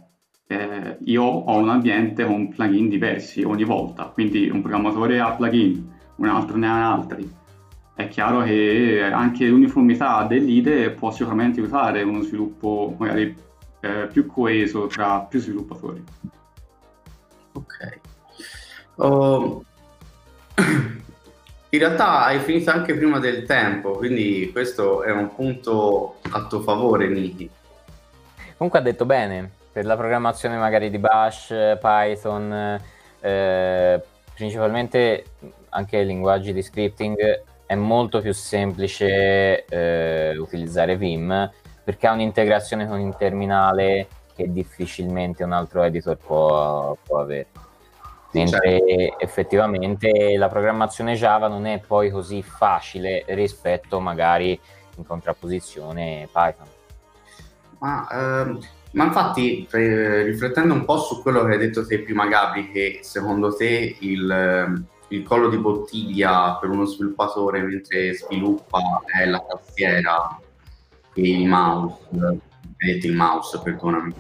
[0.48, 5.90] eh, io ho un ambiente con plugin diversi ogni volta, quindi un programmatore ha plugin,
[6.16, 7.30] un altro ne ha altri.
[7.94, 13.36] È chiaro che anche l'uniformità dell'IDE può sicuramente aiutare uno sviluppo magari
[13.80, 16.04] eh, più coeso tra più sviluppatori.
[17.54, 18.00] Ok.
[18.96, 19.64] Oh,
[20.58, 26.62] in realtà hai finito anche prima del tempo, quindi questo è un punto a tuo
[26.62, 27.50] favore, Niki.
[28.58, 32.82] Comunque ha detto bene, per la programmazione magari di Bash, Python,
[33.20, 35.26] eh, principalmente
[35.70, 41.52] anche linguaggi di scripting, è molto più semplice eh, utilizzare Vim
[41.88, 47.48] perché ha un'integrazione con il terminale che difficilmente un altro editor può, può avere.
[48.34, 49.20] Mentre certo.
[49.20, 54.60] effettivamente la programmazione Java non è poi così facile rispetto magari
[54.98, 56.68] in contrapposizione Python.
[57.80, 58.60] Ma, ehm,
[58.92, 63.00] ma infatti, eh, riflettendo un po' su quello che hai detto te prima, Gabri, che
[63.02, 70.38] secondo te il, il collo di bottiglia per uno sviluppatore mentre sviluppa è la tastiera
[71.22, 71.98] il mouse,
[72.80, 74.14] il mouse, perdonami.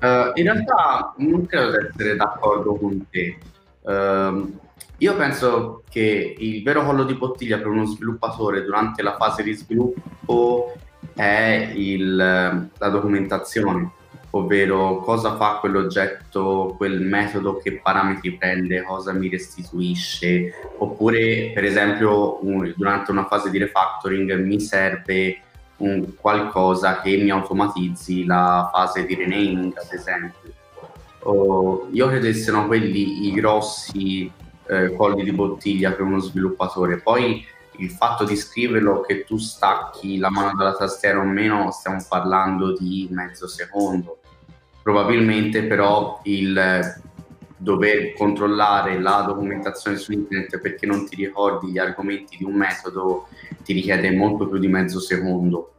[0.00, 3.38] Uh, in realtà non credo di essere d'accordo con te.
[3.82, 4.58] Uh,
[4.98, 9.52] io penso che il vero collo di bottiglia per uno sviluppatore durante la fase di
[9.52, 10.72] sviluppo
[11.14, 13.90] è il, la documentazione,
[14.30, 22.44] ovvero cosa fa quell'oggetto, quel metodo, che parametri prende, cosa mi restituisce, oppure per esempio
[22.44, 25.40] un, durante una fase di refactoring mi serve
[25.78, 30.52] un qualcosa che mi automatizzi la fase di renaming, ad esempio.
[31.20, 34.30] Oh, io credo che siano quelli i grossi
[34.66, 36.98] eh, colli di bottiglia per uno sviluppatore.
[36.98, 37.44] Poi
[37.78, 42.76] il fatto di scriverlo che tu stacchi la mano dalla tastiera o meno, stiamo parlando
[42.76, 44.18] di mezzo secondo.
[44.82, 47.02] Probabilmente però il
[47.64, 53.28] dover controllare la documentazione su internet perché non ti ricordi gli argomenti di un metodo
[53.64, 55.72] ti richiede molto più di mezzo secondo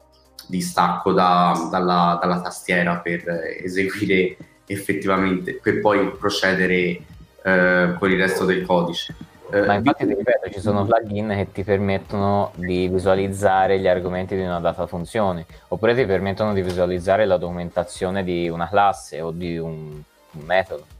[0.47, 3.23] di stacco da, dalla, dalla, tastiera per
[3.63, 6.99] eseguire effettivamente, per poi procedere
[7.43, 9.15] eh, con il resto del codice.
[9.51, 14.35] Eh, Ma infatti ti ripeto, ci sono plugin che ti permettono di visualizzare gli argomenti
[14.35, 19.31] di una data funzione, oppure ti permettono di visualizzare la documentazione di una classe o
[19.31, 20.94] di un, un metodo.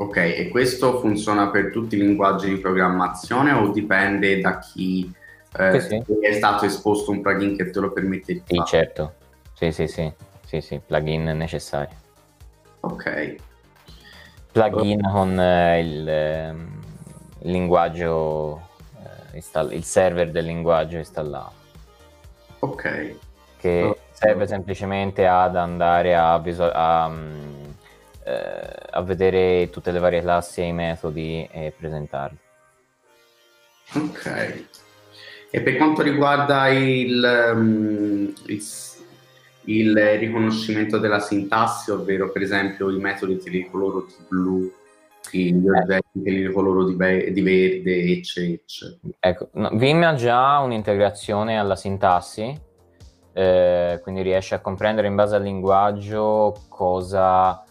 [0.00, 5.12] Ok, e questo funziona per tutti i linguaggi di programmazione o dipende da chi
[5.58, 6.18] eh, sì, sì.
[6.20, 8.60] è stato esposto un plugin che te lo permette di fare?
[8.60, 9.14] Sì, certo.
[9.54, 10.12] Sì, sì, sì,
[10.46, 11.96] sì, sì, plugin necessario.
[12.80, 13.34] Ok.
[14.52, 15.10] Plugin oh.
[15.10, 16.54] con eh, il, eh,
[17.40, 18.68] il, linguaggio,
[19.02, 21.54] eh, install- il server del linguaggio installato.
[22.60, 23.16] Ok.
[23.58, 23.98] Che oh.
[24.12, 27.74] serve semplicemente ad andare a, visual- a um,
[28.98, 32.38] a vedere tutte le varie classi e i metodi e presentarli.
[33.94, 34.64] Ok.
[35.50, 38.62] E per quanto riguarda il, um, il,
[39.64, 44.70] il, riconoscimento della sintassi, ovvero per esempio i metodi te li coloro di blu,
[45.30, 45.80] gli eh.
[45.80, 48.94] oggetti te li coloro di, be- di verde, eccetera.
[49.20, 52.60] Ecco, no, Vim ha già un'integrazione alla sintassi,
[53.32, 57.67] eh, quindi riesce a comprendere in base al linguaggio cosa ehm,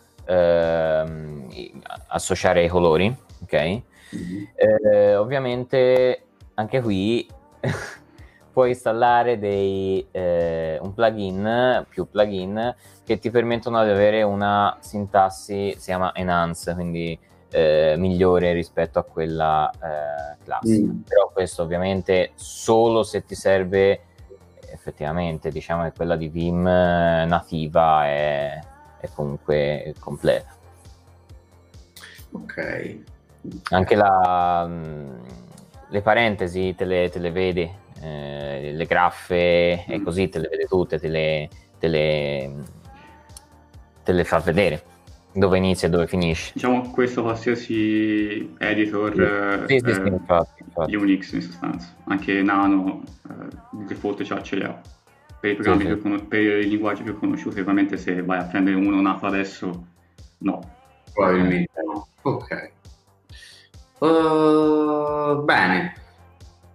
[2.08, 3.82] associare i colori, ok?
[4.16, 4.44] Mm-hmm.
[4.56, 6.24] Eh, ovviamente
[6.56, 7.28] anche qui
[8.52, 15.76] puoi installare dei, eh, un plugin, più plugin, che ti permettono di avere una sintassi,
[15.78, 17.18] si chiama enhance, quindi
[17.52, 20.92] eh, migliore rispetto a quella eh, classica.
[20.92, 21.02] Mm.
[21.02, 24.02] Però questo ovviamente solo se ti serve
[24.72, 28.60] effettivamente, diciamo che quella di Vim nativa è
[29.08, 30.56] è comunque completa.
[32.32, 32.98] Ok.
[33.72, 35.16] Anche la, mm,
[35.90, 40.04] le parentesi te le, te le vedi, eh, le graffe e mm.
[40.04, 42.52] così te le vede tutte, te le, te le,
[44.04, 44.84] te le fa vedere
[45.34, 46.52] dove inizia e dove finisce.
[46.54, 50.96] Diciamo questo qualsiasi editor sì, sì, eh, sì, infatti, infatti.
[50.96, 54.82] Unix in sostanza, anche Nano eh, di default ce li ha
[55.40, 56.26] per i programmi sì, sì.
[56.28, 59.88] per i linguaggi più conosciuti, ovviamente se vai a prendere uno nato adesso,
[60.40, 60.76] no.
[61.14, 62.08] Probabilmente no.
[62.22, 62.72] Ok.
[64.00, 65.96] Uh, bene,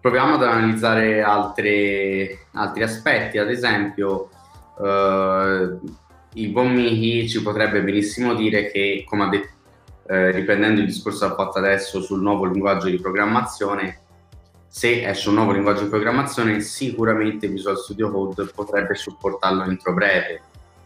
[0.01, 4.29] proviamo ad analizzare altre, altri aspetti, ad esempio
[4.79, 5.81] uh,
[6.35, 9.51] il buon Michi ci potrebbe benissimo dire che, come ha detto,
[10.09, 14.02] eh, riprendendo il discorso che ha fatto adesso sul nuovo linguaggio di programmazione,
[14.74, 20.40] se esce un nuovo linguaggio di programmazione, sicuramente Visual Studio Code potrebbe supportarlo entro breve.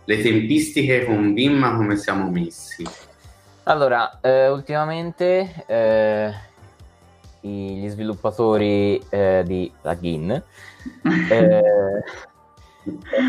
[0.06, 2.84] Le tempistiche con Vim come siamo messi?
[3.62, 6.34] Allora, eh, ultimamente eh,
[7.42, 10.32] gli sviluppatori eh, di plugin
[11.30, 11.62] eh,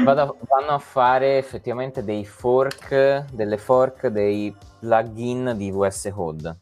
[0.04, 6.58] vado, vanno a fare effettivamente dei fork, delle fork dei plugin di VS Code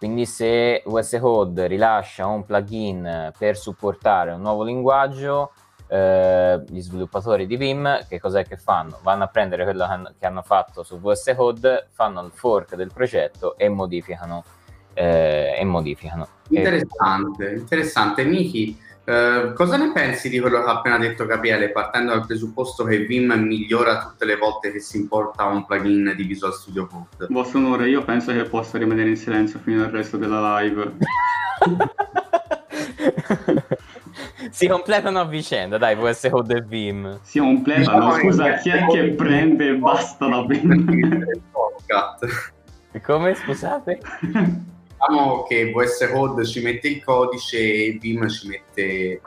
[0.00, 5.52] quindi se VS Code rilascia un plugin per supportare un nuovo linguaggio,
[5.88, 9.00] eh, gli sviluppatori di Vim che cos'è che fanno?
[9.02, 9.86] Vanno a prendere quello
[10.18, 14.42] che hanno fatto su VS Code, fanno il fork del progetto e modificano.
[14.94, 16.26] Eh, e modificano.
[16.48, 18.24] Interessante, interessante.
[18.24, 18.80] Miki,
[19.10, 22.98] eh, cosa ne pensi di quello che ha appena detto Gabriele, partendo dal presupposto che
[22.98, 27.26] Vim migliora tutte le volte che si importa un plugin di Visual Studio Code?
[27.28, 30.92] Vostro onore, io penso che possa rimanere in silenzio fino al resto della live.
[34.50, 37.18] si completano a vicenda, dai, può essere Code e Vim.
[37.22, 41.26] Si completano, scusa, chi è che prende e basta da Vim?
[43.02, 43.98] Come, scusate?
[45.00, 49.20] diciamo che VS Code ci mette il codice e Vim ci mette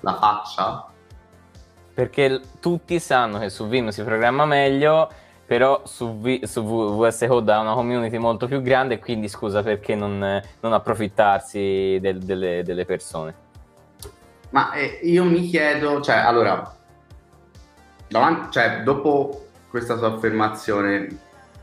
[0.00, 0.86] la faccia.
[1.94, 5.08] Perché tutti sanno che su Vim si programma meglio,
[5.46, 9.94] però su, v- su VS Code ha una community molto più grande, quindi scusa perché
[9.94, 13.46] non, non approfittarsi del, delle, delle, persone.
[14.50, 16.74] Ma eh, io mi chiedo, cioè, allora,
[18.08, 21.18] davanti, cioè, dopo questa sua affermazione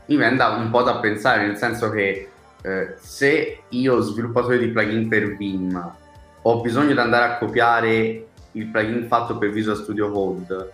[0.06, 2.30] mi viene un po' da pensare, nel senso che
[2.66, 5.94] eh, se io sviluppatore di plugin per Vim
[6.42, 10.72] ho bisogno di andare a copiare il plugin fatto per Visual Studio Code,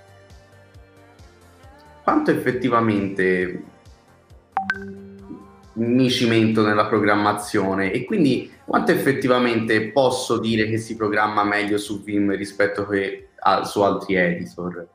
[2.03, 3.63] quanto effettivamente
[5.75, 12.03] mi cimento nella programmazione e quindi quanto effettivamente posso dire che si programma meglio su
[12.03, 13.29] Vim rispetto che
[13.65, 14.89] su altri editor?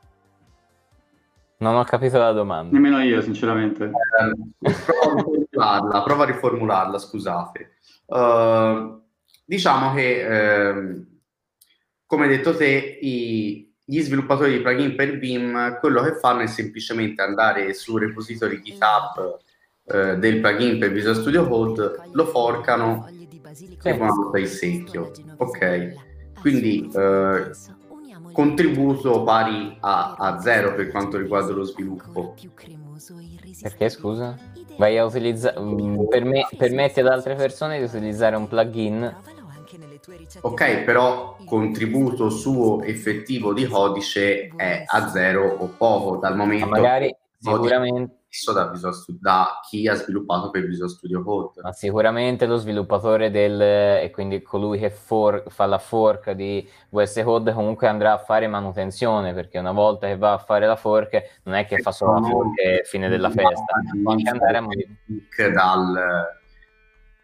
[1.60, 2.72] Non ho capito la domanda.
[2.72, 3.84] Nemmeno io, sinceramente.
[3.84, 7.72] Eh, prova, a riformularla, prova a riformularla, scusate.
[8.06, 9.02] Uh,
[9.44, 11.04] diciamo che, eh,
[12.06, 16.46] come hai detto te, i, gli sviluppatori di plugin per Vim quello che fanno è
[16.46, 19.38] semplicemente andare sul repository GitHub
[19.86, 23.08] eh, del plugin per Visual Studio Code, lo forcano
[23.82, 25.10] e poi il secchio.
[25.38, 25.94] Ok,
[26.40, 27.50] quindi eh,
[28.32, 32.34] contributo pari a, a, zero per quanto riguarda lo sviluppo.
[33.60, 34.36] Perché scusa?
[34.76, 39.16] Vai a utilizzare mm, perme- permetti ad altre persone di utilizzare un plugin.
[40.40, 46.66] Ok, però contributo suo effettivo di codice è a zero o poco dal momento.
[46.66, 51.62] Ma magari sicuramente stesso da, Stu- da, chi ha sviluppato per Visual Studio Code.
[51.62, 57.22] Ma sicuramente lo sviluppatore del, e quindi colui che for- fa la fork di VS
[57.24, 61.40] Code comunque andrà a fare manutenzione perché una volta che va a fare la fork
[61.44, 64.60] non è che fa solo la fork e fine della festa, può anche andare a
[64.60, 66.28] modificare dal,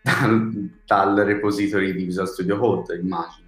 [0.01, 3.43] dal, dal repository di Visual Studio Code, immagino.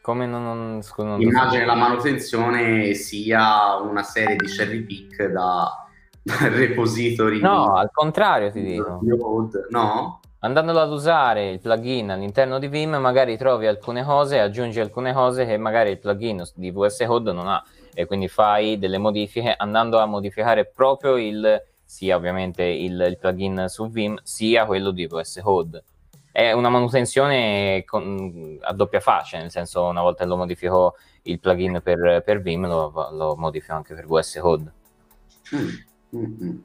[0.00, 5.85] Come non, non, scusa, non Immagino la manutenzione sia una serie di cherry pick da
[6.26, 7.40] repository.
[7.40, 9.00] No, al contrario ti dico.
[9.70, 10.20] No?
[10.40, 15.46] Andandolo ad usare il plugin all'interno di Vim, magari trovi alcune cose, aggiungi alcune cose
[15.46, 17.62] che magari il plugin di VS Code non ha
[17.94, 23.64] e quindi fai delle modifiche andando a modificare proprio il sia ovviamente il, il plugin
[23.68, 25.82] su Vim sia quello di VS Code.
[26.30, 31.40] È una manutenzione con, a doppia faccia, nel senso una volta che lo modifico il
[31.40, 34.72] plugin per, per Vim lo, lo modifico anche per VS Code.
[35.54, 35.68] Mm.
[36.16, 36.56] Mm-hmm.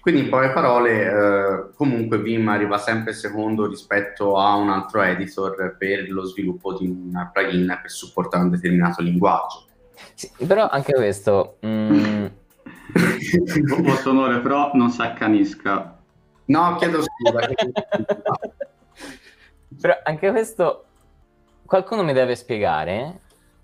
[0.00, 5.76] Quindi in poche parole, eh, comunque Vim arriva sempre secondo rispetto a un altro editor
[5.76, 9.66] per lo sviluppo di un plugin per supportare un determinato linguaggio.
[10.14, 11.58] Sì, però anche questo...
[11.66, 12.26] Mm...
[13.82, 15.98] Vostro onore, però non si accanisca.
[16.46, 17.48] No, chiedo scusa.
[19.80, 20.84] però anche questo
[21.64, 23.20] qualcuno mi deve spiegare.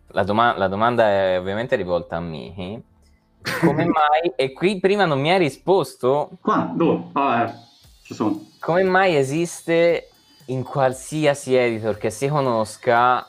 [0.09, 2.83] La, doma- la domanda è ovviamente rivolta a Mihi
[3.61, 4.33] come mai?
[4.37, 6.31] E qui prima non mi hai risposto.
[6.41, 6.73] Qua?
[6.75, 7.05] Dove?
[7.13, 7.55] Ah, eh,
[8.03, 8.47] ci sono.
[8.59, 10.09] Come mai esiste
[10.47, 13.27] in qualsiasi editor che si conosca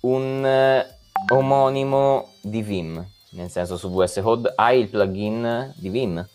[0.00, 3.06] un uh, omonimo di Vim?
[3.30, 6.26] Nel senso su VS Code hai il plugin di Vim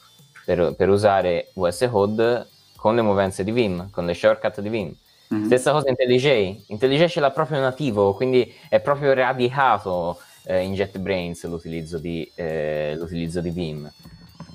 [0.46, 4.96] per, per usare VS Code con le movenze di Vim, con le shortcut di Vim.
[5.34, 5.46] Mm-hmm.
[5.46, 6.66] Stessa cosa IntelliJ.
[6.68, 12.96] IntelliJ ce l'ha proprio nativo, quindi è proprio radicato eh, in JetBrains l'utilizzo di, eh,
[12.98, 13.92] l'utilizzo di Vim.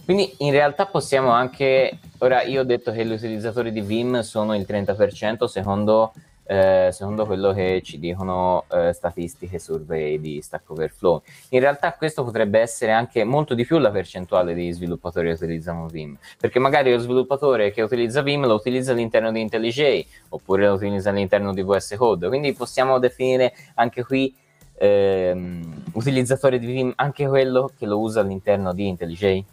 [0.04, 4.56] Quindi in realtà possiamo anche, ora io ho detto che gli utilizzatori di Vim sono
[4.56, 6.14] il 30% secondo,
[6.46, 11.20] eh, secondo quello che ci dicono eh, statistiche survey di Stack Overflow.
[11.50, 15.88] In realtà questo potrebbe essere anche molto di più la percentuale di sviluppatori che utilizzano
[15.88, 20.72] Vim, perché magari lo sviluppatore che utilizza Vim lo utilizza all'interno di IntelliJ oppure lo
[20.72, 24.34] utilizza all'interno di VS Code, quindi possiamo definire anche qui
[24.78, 29.44] ehm, utilizzatore di Vim anche quello che lo usa all'interno di IntelliJ?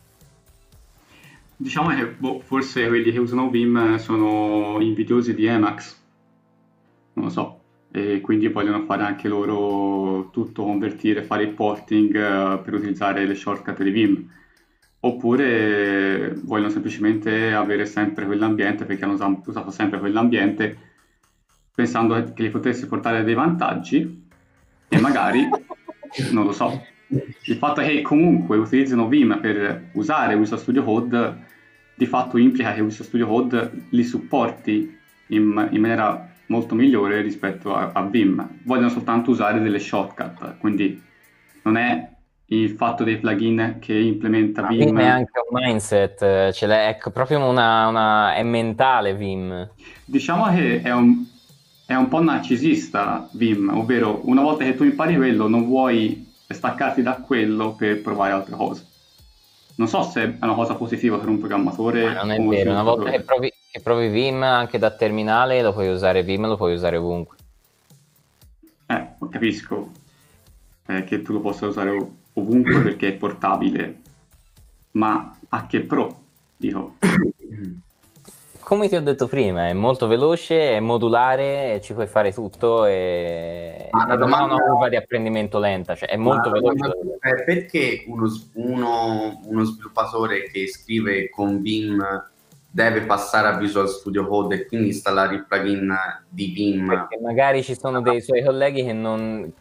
[1.58, 6.04] Diciamo che boh, forse quelli che usano Vim sono invidiosi di Emacs,
[7.14, 7.60] non lo so,
[7.92, 13.36] e quindi vogliono fare anche loro tutto, convertire, fare il porting uh, per utilizzare le
[13.36, 14.30] shortcut di Vim.
[15.00, 20.78] Oppure vogliono semplicemente avere sempre quell'ambiente perché hanno usato sempre quell'ambiente
[21.76, 24.25] pensando che gli potesse portare dei vantaggi
[24.88, 25.48] e magari,
[26.32, 31.44] non lo so, il fatto che comunque utilizzino Vim per usare Visual Studio Code
[31.96, 37.76] di fatto implica che Visual Studio Code li supporti in, in maniera molto migliore rispetto
[37.76, 38.60] a, a, Vim.
[38.64, 41.02] Vogliono soltanto usare delle shortcut, quindi
[41.64, 42.10] non è
[42.48, 44.86] il fatto dei plugin che implementa Vim.
[44.86, 49.70] Vim è anche un mindset, ce l'è, è proprio una, una, è mentale Vim.
[50.06, 51.26] Diciamo che è un,
[51.86, 57.02] è un po' narcisista Vim, ovvero una volta che tu impari quello non vuoi staccarti
[57.02, 58.88] da quello per provare altre cose.
[59.76, 62.06] Non so se è una cosa positiva per un programmatore.
[62.06, 65.74] Ma non è vero, una volta che provi, che provi, Vim anche da terminale lo
[65.74, 67.38] puoi usare Vim, lo puoi usare ovunque.
[68.88, 69.92] Eh, capisco
[70.88, 71.98] eh, che tu lo possa usare
[72.34, 74.02] ovunque perché è portabile,
[74.92, 76.22] ma a che pro?
[76.56, 76.96] Dico.
[78.66, 83.90] come ti ho detto prima, è molto veloce, è modulare, ci puoi fare tutto e
[83.92, 86.90] ah, non ha una curva di apprendimento lenta, cioè è molto veloce.
[87.46, 92.04] Perché uno, uno, uno, sviluppatore che scrive con Vim
[92.72, 95.96] deve passare a Visual Studio Code e quindi installare il plugin
[96.28, 96.88] di Vim.
[96.88, 99.54] Perché magari ci sono dei suoi colleghi che, non,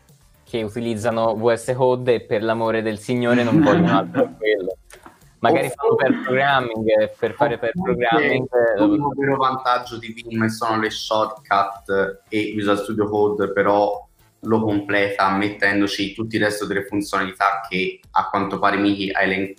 [0.48, 4.78] che utilizzano VS Code e per l'amore del Signore non vogliono altro quello.
[5.44, 8.46] Magari fanno per programming, per fare per programming.
[8.78, 14.08] L'unico vero vantaggio di Vim sono le shortcut e Visual Studio Code, però
[14.40, 19.12] lo completa mettendoci tutti il resto delle funzionalità che a quanto pare Miki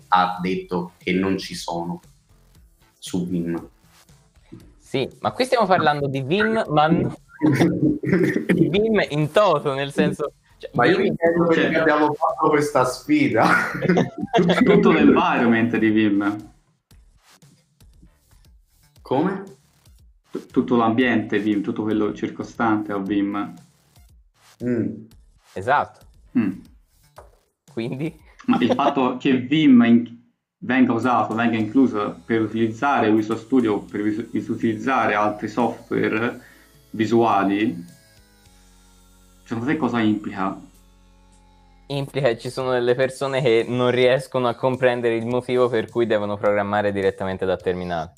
[0.08, 2.02] ha detto che non ci sono
[2.98, 3.70] su Vim.
[4.80, 10.34] Sì, ma qui stiamo parlando di Vim, ma di Vim in toto, nel senso...
[10.66, 11.76] Cioè, ma io mi chiedo perché cioè...
[11.76, 13.46] abbiamo fatto questa sfida.
[14.64, 16.54] Tutto l'environment di Vim.
[19.02, 19.54] Come?
[20.52, 23.54] tutto l'ambiente Vim, tutto quello circostante a Vim.
[24.64, 25.06] Mm.
[25.54, 26.06] Esatto.
[26.38, 26.52] Mm.
[27.72, 28.20] Quindi?
[28.46, 30.24] Ma il fatto che Vim in-
[30.60, 36.42] venga usato, venga incluso per utilizzare Visual Studio, per vis- utilizzare altri software
[36.92, 37.86] visuali,
[39.46, 40.60] secondo te cosa implica?
[41.88, 46.08] Implica che ci sono delle persone che non riescono a comprendere il motivo per cui
[46.08, 48.14] devono programmare direttamente da terminale.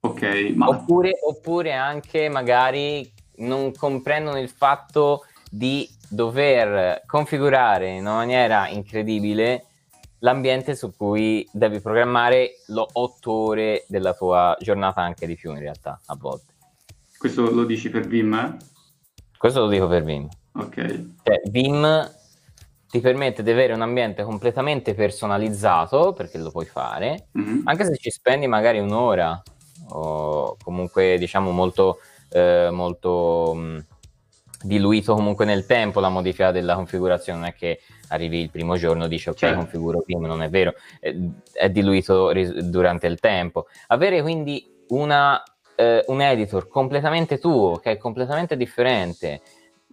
[0.00, 0.68] Ok, ma...
[0.68, 9.64] Oppure, oppure anche magari non comprendono il fatto di dover configurare in una maniera incredibile
[10.20, 15.58] l'ambiente su cui devi programmare lo 8 ore della tua giornata, anche di più in
[15.58, 16.54] realtà, a volte.
[17.18, 18.56] Questo lo dici per Vim?
[19.38, 20.28] Questo lo dico per Vim.
[20.54, 20.74] Ok.
[21.22, 22.10] Cioè, Vim
[22.88, 27.60] ti permette di avere un ambiente completamente personalizzato, perché lo puoi fare, mm-hmm.
[27.64, 29.42] anche se ci spendi magari un'ora,
[29.88, 31.98] o comunque diciamo molto,
[32.30, 33.84] eh, molto mh,
[34.62, 39.04] diluito comunque nel tempo la modifica della configurazione, non è che arrivi il primo giorno
[39.04, 39.58] e dici ok certo.
[39.58, 41.14] configuro prima, non è vero, è,
[41.52, 43.66] è diluito ris- durante il tempo.
[43.88, 45.42] Avere quindi una,
[45.76, 49.40] eh, un editor completamente tuo, che è completamente differente,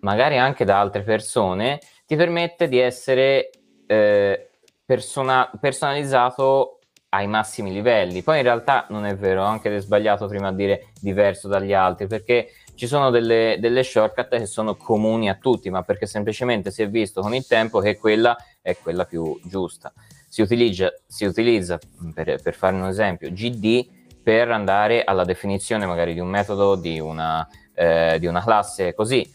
[0.02, 3.50] magari anche da altre persone, ti permette di essere
[3.86, 4.50] eh,
[4.86, 6.80] persona- personalizzato
[7.10, 8.24] ai massimi livelli.
[8.24, 12.08] Poi in realtà non è vero, anche è sbagliato prima a dire diverso dagli altri,
[12.08, 16.82] perché ci sono delle, delle, shortcut che sono comuni a tutti, ma perché semplicemente si
[16.82, 19.94] è visto con il tempo che quella è quella più giusta.
[20.28, 21.80] Si utilizza, si utilizza
[22.14, 27.00] per, per fare un esempio, GD per andare alla definizione magari di un metodo, di
[27.00, 29.30] una, eh, di una classe così.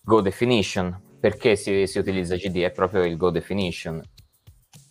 [0.00, 2.62] Go definition, perché si, si utilizza GD?
[2.62, 4.02] È proprio il go definition.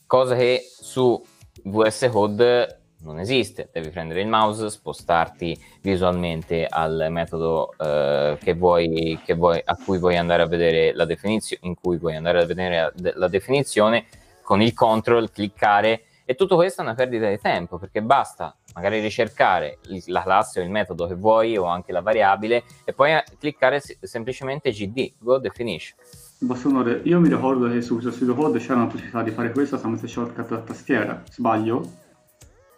[0.07, 1.21] Cosa che su
[1.63, 9.19] VS Code non esiste, devi prendere il mouse, spostarti visualmente al metodo eh, che vuoi,
[9.25, 12.45] che vuoi, a cui vuoi andare a vedere la definizione, in cui vuoi andare a
[12.45, 14.05] vedere la definizione,
[14.43, 19.01] con il control, cliccare e tutto questo è una perdita di tempo perché basta magari
[19.01, 23.81] ricercare la classe o il metodo che vuoi o anche la variabile e poi cliccare
[23.99, 25.97] semplicemente GD, Go Definition.
[26.39, 29.77] Bastonore, io mi ricordo che su questo sito code c'era una possibilità di fare questo
[29.77, 31.83] tramite shortcut a tastiera, sbaglio?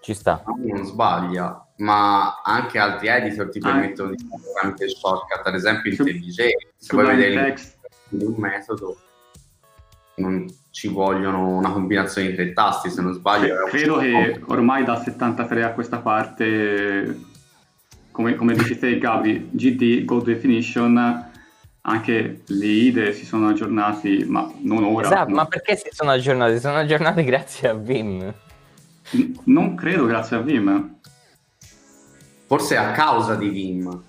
[0.01, 0.43] Ci sta.
[0.58, 3.70] Non sbaglia, ma anche altri editor ti ah.
[3.70, 6.36] permettono di fare tramite shortcut, ad esempio il TDJ,
[6.76, 7.56] se vuoi vedere
[8.10, 8.97] di un metodo
[10.16, 13.66] non ci vogliono una combinazione di tre tasti, se non sbaglio.
[13.66, 17.20] Credo che ormai da 73 a questa parte,
[18.11, 21.32] come, come dici te Gabri, GD, Go Definition,
[21.82, 25.05] anche le IDE si sono aggiornati, ma non ora.
[25.05, 26.53] Esatto, ma perché si sono aggiornati?
[26.53, 28.34] Si sono aggiornati grazie a Vim.
[29.45, 30.97] Non credo grazie a Vim.
[32.54, 33.86] Forse a causa di Vim.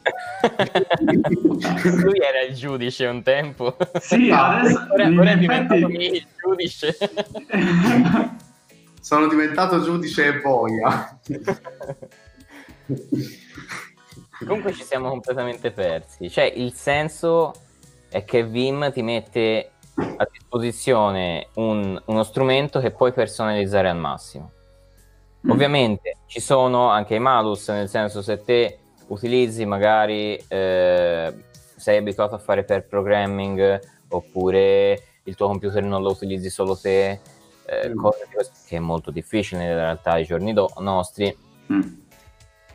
[2.02, 3.74] Lui era il giudice un tempo.
[4.00, 6.94] Sì, no, adesso ora, ora è diventato il giudice.
[9.00, 11.18] Sono diventato giudice e boia.
[14.40, 16.28] Comunque ci siamo completamente persi.
[16.28, 17.54] Cioè, il senso
[18.10, 24.53] è che Vim ti mette a disposizione un, uno strumento che puoi personalizzare al massimo.
[25.46, 25.50] Mm.
[25.50, 28.78] Ovviamente ci sono anche i malus, nel senso se te
[29.08, 31.34] utilizzi magari, eh,
[31.76, 37.20] sei abituato a fare per programming oppure il tuo computer non lo utilizzi solo te,
[37.66, 38.06] eh, mm.
[38.66, 41.36] che è molto difficile in realtà ai giorni do- nostri.
[41.72, 41.80] Mm.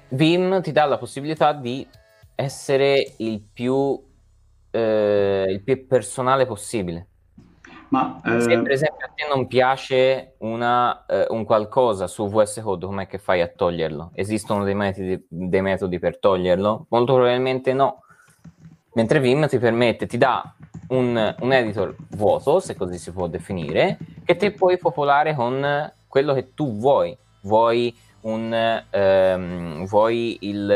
[0.10, 1.88] Vim ti dà la possibilità di
[2.36, 4.02] essere il più,
[4.72, 7.08] eh, il più personale possibile.
[7.90, 8.42] Ma, eh...
[8.42, 13.08] Se per esempio a te non piace una, eh, un qualcosa su VS Code, com'è
[13.08, 14.12] che fai a toglierlo?
[14.14, 16.86] Esistono dei metodi, dei metodi per toglierlo?
[16.90, 18.04] Molto probabilmente no.
[18.94, 20.54] Mentre Vim ti permette, ti dà
[20.90, 26.34] un, un, editor vuoto, se così si può definire, che ti puoi popolare con quello
[26.34, 27.16] che tu vuoi.
[27.42, 30.70] Vuoi un, ehm, vuoi il,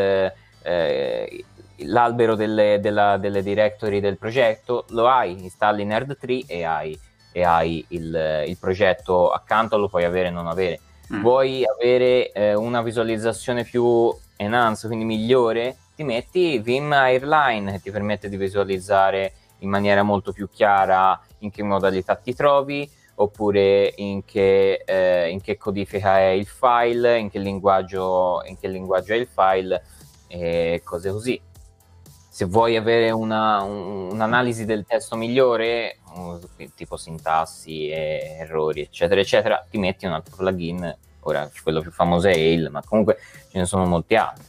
[0.63, 1.45] eh,
[1.85, 6.97] l'albero delle, della, delle, directory del progetto, lo hai, installi Nerd3 e hai,
[7.31, 10.79] e hai il, il, progetto accanto, lo puoi avere o non avere.
[11.13, 11.21] Mm.
[11.21, 17.91] Vuoi avere eh, una visualizzazione più enhanced, quindi migliore, ti metti Vim Airline che ti
[17.91, 24.25] permette di visualizzare in maniera molto più chiara in che modalità ti trovi, oppure in
[24.25, 29.17] che, eh, in che codifica è il file, in che, linguaggio, in che linguaggio è
[29.17, 29.83] il file
[30.27, 31.39] e cose così.
[32.33, 35.99] Se vuoi avere una, un, un'analisi del testo migliore,
[36.73, 40.97] tipo sintassi, errori, eccetera, eccetera, ti metti un altro plugin.
[41.25, 43.19] Ora, quello più famoso è Ail, ma comunque
[43.51, 44.45] ce ne sono molti altri.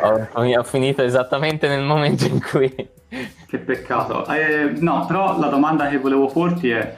[0.00, 2.74] Ho, ho finito esattamente nel momento in cui
[3.46, 4.26] che peccato.
[4.26, 6.96] Eh, no, però la domanda che volevo porti è,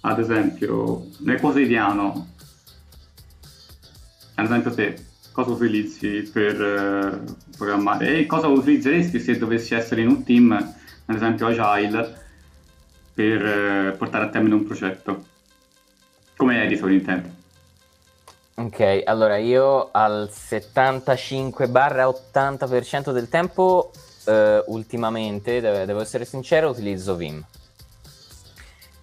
[0.00, 2.28] ad esempio, nel quotidiano,
[4.36, 7.20] ad esempio te, cosa utilizzi per eh,
[7.56, 12.22] programmare e cosa utilizzeresti se dovessi essere in un team, ad esempio Agile,
[13.12, 15.24] per eh, portare a termine un progetto?
[16.36, 17.28] Come editor intendo.
[18.54, 23.90] Ok, allora io al 75-80% del tempo
[24.26, 27.44] uh, ultimamente, devo, essere sincero, utilizzo Vim.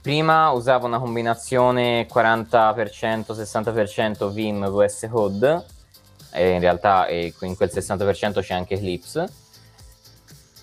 [0.02, 5.66] Prima usavo una combinazione 40%, 60% Vim VS Code,
[6.32, 9.30] e in realtà in quel 60% c'è anche Eclipse.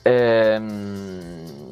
[0.02, 1.68] Ehm...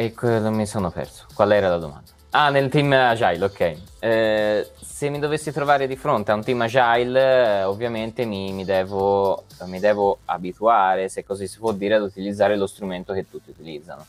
[0.00, 1.26] E quello mi sono perso.
[1.34, 2.10] Qual era la domanda?
[2.30, 3.76] Ah, nel team Agile, ok.
[3.98, 8.64] Eh, se mi dovessi trovare di fronte a un team agile, eh, ovviamente mi, mi,
[8.64, 13.50] devo, mi, devo, abituare, se così si può dire, ad utilizzare lo strumento che tutti
[13.50, 14.04] utilizzano.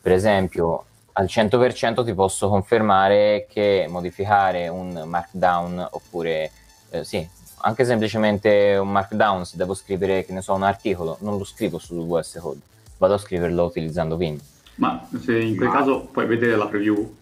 [0.00, 0.84] Per esempio,
[1.14, 6.50] al 100% ti posso confermare che modificare un markdown oppure,
[6.90, 7.28] eh, sì,
[7.60, 11.78] anche semplicemente un markdown, se devo scrivere, che ne so, un articolo, non lo scrivo
[11.78, 12.60] su VS Code,
[12.98, 14.38] vado a scriverlo utilizzando Vim.
[14.76, 15.74] Ma se in quel Ma...
[15.74, 17.16] caso puoi vedere la preview?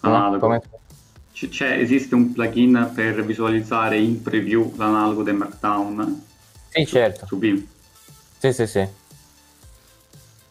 [0.00, 0.62] Ah, come?
[1.32, 6.24] c'è, esiste un plugin per visualizzare in preview l'analogo del Markdown?
[6.68, 7.26] Sì, certo.
[7.26, 7.66] Su BIM?
[8.38, 8.86] Sì, sì, sì.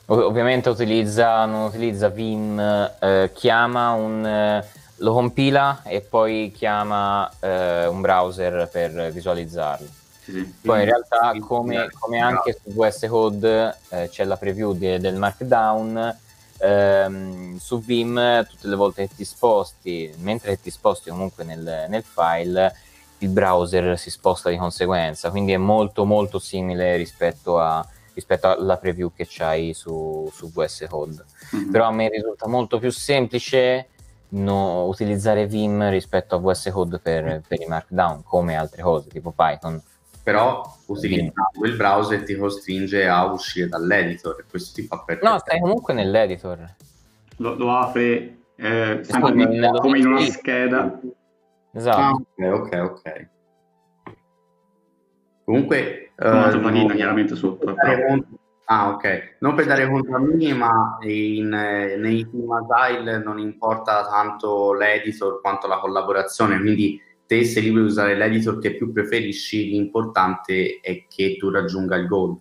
[0.07, 4.25] Ov- ovviamente utilizza, non utilizza Vim, eh, chiama un...
[4.25, 9.87] Eh, lo compila e poi chiama eh, un browser per visualizzarlo.
[10.21, 10.53] Sì, sì.
[10.61, 15.15] Poi in realtà, come, come anche su VS Code, eh, c'è la preview de- del
[15.15, 16.17] Markdown,
[16.57, 22.03] ehm, su Vim tutte le volte che ti sposti, mentre ti sposti comunque nel, nel
[22.03, 22.75] file,
[23.19, 28.77] il browser si sposta di conseguenza, quindi è molto molto simile rispetto, a, rispetto alla
[28.77, 31.23] preview che c'hai su, su VS Code.
[31.55, 31.71] Mm-hmm.
[31.71, 33.89] Però a me risulta molto più semplice
[34.30, 39.32] no, utilizzare Vim rispetto a VS Code per, per i markdown, come altre cose, tipo
[39.32, 39.82] Python
[40.26, 45.30] però utilizzando il browser ti costringe a uscire dall'editor e questo ti fa perdere.
[45.30, 46.65] No, stai comunque nell'editor.
[47.38, 50.99] Lo, lo apre eh, in, come in una scheda.
[51.73, 51.99] Esatto.
[51.99, 53.30] Ah, ok, ok, ok.
[55.43, 56.11] Comunque...
[56.17, 57.76] Uh, plugin chiaramente sotto.
[58.68, 59.36] Ah, ok.
[59.39, 64.74] Non per dare conto a me, ma in, eh, nei team agile non importa tanto
[64.74, 70.80] l'editor quanto la collaborazione, quindi te sei libero di usare l'editor che più preferisci, l'importante
[70.82, 72.39] è che tu raggiunga il goal.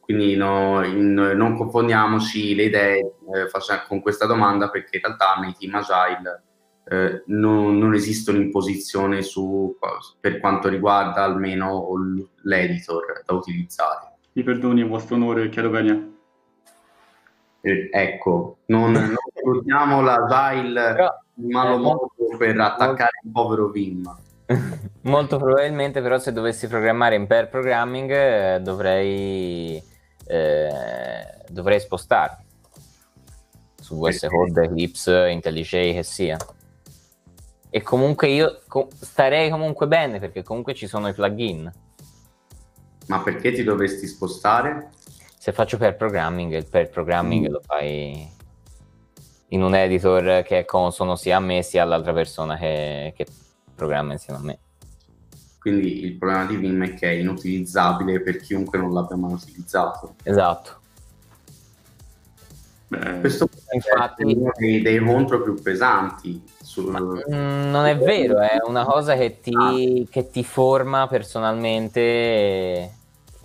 [0.00, 5.54] Quindi no, in, non confondiamoci le idee eh, con questa domanda perché in realtà nei
[5.58, 6.42] team agile
[6.84, 9.76] eh, non, non, esistono imposizioni su,
[10.20, 11.86] per quanto riguarda almeno
[12.42, 14.11] l'editor da utilizzare.
[14.32, 16.10] Mi perdoni, vostro onore, chiedo bene.
[17.60, 20.96] Eh, ecco, non, non sfruttiamo l'agile
[21.36, 24.16] in malo modo per attaccare il povero Vim.
[25.02, 29.82] Molto probabilmente, però, se dovessi programmare in pair programming eh, dovrei,
[30.26, 31.14] eh,
[31.48, 32.44] dovrei spostarmi
[33.82, 36.36] su VS Code, Eclipse, IntelliJ che sia.
[37.68, 41.70] E comunque io co- starei comunque bene perché comunque ci sono i plugin.
[43.06, 44.90] Ma perché ti dovresti spostare?
[45.38, 47.50] Se faccio pair programming, il pair programming mm.
[47.50, 48.30] lo fai
[49.48, 53.26] in un editor che è consono sia a me sia all'altra persona che, che
[53.74, 54.58] programma insieme a me.
[55.58, 60.16] Quindi il problema di Vim è che è inutilizzabile per chiunque non l'abbia mai utilizzato.
[60.24, 60.80] Esatto.
[62.88, 66.42] Beh, Questo infatti, è uno dei, dei contro più pesanti.
[66.72, 66.84] Sul...
[66.84, 70.08] Ma, mm, non è vero, è una cosa che ti, ah.
[70.10, 72.90] che ti, forma personalmente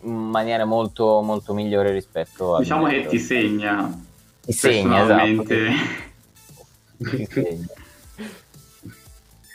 [0.02, 2.60] in maniera molto, molto migliore rispetto a...
[2.60, 4.06] Diciamo che ti segna
[4.48, 5.54] ti segna, esatto.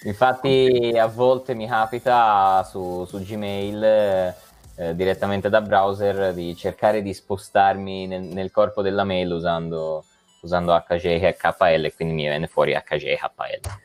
[0.05, 7.15] Infatti a volte mi capita su, su Gmail eh, direttamente da browser di cercare di
[7.15, 10.05] spostarmi nel, nel corpo della mail usando,
[10.43, 13.81] usando HGKL e quindi mi viene fuori HGKL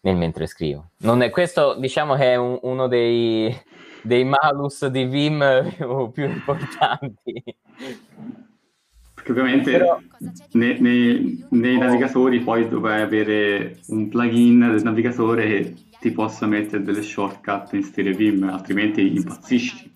[0.00, 0.90] nel mentre scrivo.
[0.98, 3.54] È, questo diciamo che è un, uno dei,
[4.02, 7.42] dei malus di Vim più, più importanti.
[9.14, 9.98] Perché ovviamente Però...
[10.52, 16.84] nei, nei, nei, navigatori poi dovrai avere un plugin del navigatore che ti possa mettere
[16.84, 19.94] delle shortcut in stile Vim, altrimenti impazzisci.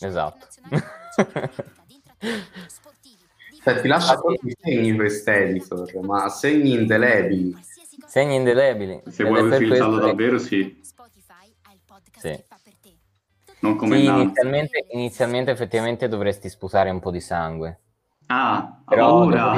[0.00, 0.46] Esatto.
[3.64, 7.56] Cioè, ti lascia i segni quest'editor, ma segni indelebili.
[8.06, 9.00] Segni indelebili.
[9.08, 10.82] Se vuoi utilizzarlo davvero, sì.
[12.18, 12.44] Sì.
[13.60, 17.80] Non come sì, inizialmente, inizialmente effettivamente dovresti sputare un po' di sangue.
[18.26, 19.54] Ah, Però ora...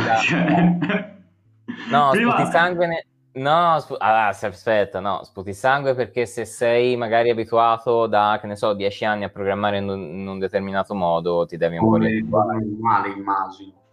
[1.90, 2.36] no, Prima...
[2.36, 2.86] sputi sangue...
[2.86, 3.06] Ne...
[3.32, 3.96] No, spu...
[3.98, 9.04] ah, aspetta, no, sputi sangue perché se sei magari abituato da, che ne so, dieci
[9.04, 12.64] anni a programmare in un, in un determinato modo, ti devi un po' riabituare.
[12.78, 13.84] male, immagino.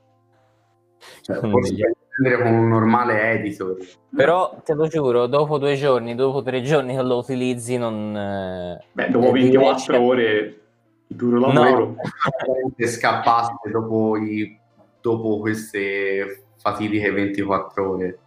[1.22, 3.78] Cioè, forse prendere con un normale editor.
[4.16, 8.16] Però te lo giuro, dopo due giorni, dopo tre giorni che lo utilizzi, non.
[8.16, 9.96] Eh, Beh, dopo 24 riesce...
[9.96, 10.60] ore
[11.08, 11.96] di duro lavoro.
[11.96, 12.88] No.
[12.88, 14.60] scappaste dopo, i,
[15.02, 18.18] dopo queste fatidiche 24 ore.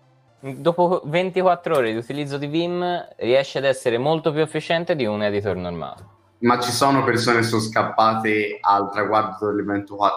[0.40, 2.84] Dopo 24 ore di utilizzo di Vim
[3.16, 6.14] riesce ad essere molto più efficiente di un editor normale.
[6.38, 9.50] Ma ci sono persone che sono scappate al traguardo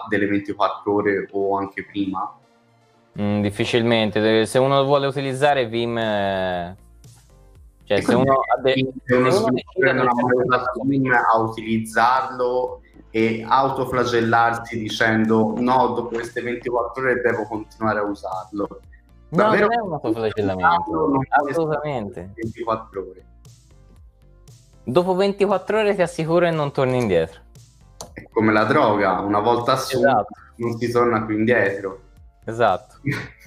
[0.08, 2.39] delle 24 ore o anche prima?
[3.18, 6.76] Mm, difficilmente, se uno vuole utilizzare Vim, eh...
[7.84, 10.08] cioè se uno, ha de- se uno, se uno decide non
[10.86, 18.68] Vim a utilizzarlo e autoflagellarsi dicendo no, dopo queste 24 ore devo continuare a usarlo.
[19.30, 22.32] No, Davvero non è un autoflagellamento, assolutamente.
[22.34, 23.24] 24 ore.
[24.84, 27.40] Dopo 24 ore ti assicuro che non torni indietro.
[28.12, 30.34] È come la droga, una volta assunta esatto.
[30.56, 32.00] non si torna più indietro.
[32.44, 32.96] Esatto.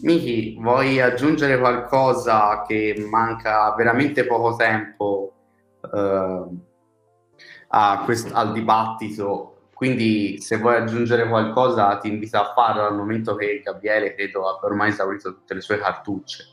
[0.00, 5.32] Miki, vuoi aggiungere qualcosa che manca veramente poco tempo
[5.92, 6.44] eh,
[8.04, 9.52] quest- al dibattito?
[9.72, 14.68] Quindi se vuoi aggiungere qualcosa ti invito a farlo al momento che Gabriele credo abbia
[14.68, 16.44] ormai esaurito tutte le sue cartucce.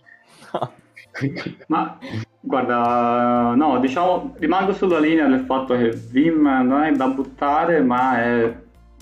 [1.68, 1.98] Ma
[2.40, 8.20] guarda, no, diciamo, rimango sulla linea del fatto che Vim non è da buttare, ma
[8.22, 8.56] è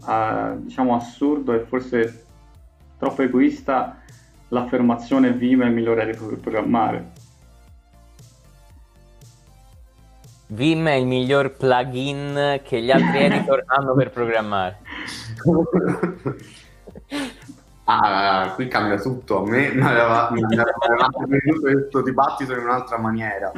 [0.06, 2.26] uh, diciamo assurdo e forse
[2.98, 4.02] troppo egoista
[4.50, 7.12] l'affermazione Vim è il migliore editor per programmare.
[10.48, 14.80] Vim è il miglior plugin che gli altri editor hanno per programmare.
[17.86, 19.44] ah, qui cambia tutto.
[19.44, 23.52] A me mi aveva venuto questo dibattito in un'altra maniera.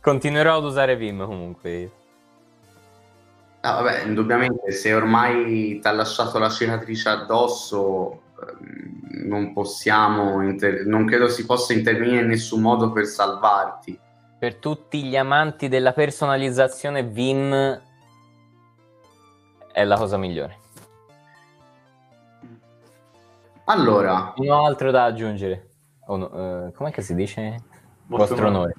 [0.00, 1.90] Continuerò ad usare Vim comunque.
[3.60, 10.84] Ah, vabbè, indubbiamente se ormai ti ha lasciato la cicatrice addosso, ehm, non possiamo, inter-
[10.86, 13.98] non credo si possa intervenire in nessun modo per salvarti.
[14.38, 17.82] Per tutti gli amanti della personalizzazione, Vim
[19.72, 20.56] è la cosa migliore.
[23.64, 25.68] Allora, non ho altro da aggiungere.
[26.06, 26.26] Oh no,
[26.66, 27.56] uh, com'è che si dice?
[28.06, 28.56] Vostro, Vostro onore.
[28.56, 28.74] onore.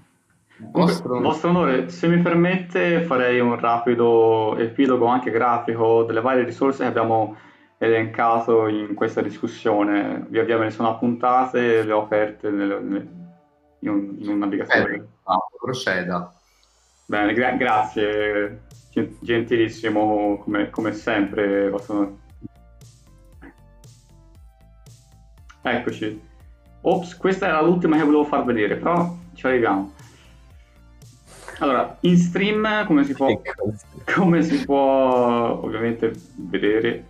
[0.60, 1.22] Vostro...
[1.22, 6.89] Vostro onore, se mi permette farei un rapido epilogo anche grafico delle varie risorse che
[6.89, 7.38] abbiamo
[7.78, 10.26] elencato in questa discussione.
[10.30, 13.10] Via via me ne sono appuntate, le ho aperte nel, nel,
[13.80, 14.95] in, un, in, un, navigatore.
[14.95, 15.07] Eh,
[15.57, 16.34] proceda.
[17.05, 18.64] Bene, gra- grazie,
[19.22, 21.70] gentilissimo come, come sempre.
[21.70, 22.18] Vostro...
[25.62, 26.28] Eccoci.
[26.82, 29.93] Ops, questa era l'ultima che volevo far vedere, però ci arriviamo.
[31.60, 33.41] Allora, in stream come si può,
[34.16, 37.07] come si può ovviamente vedere,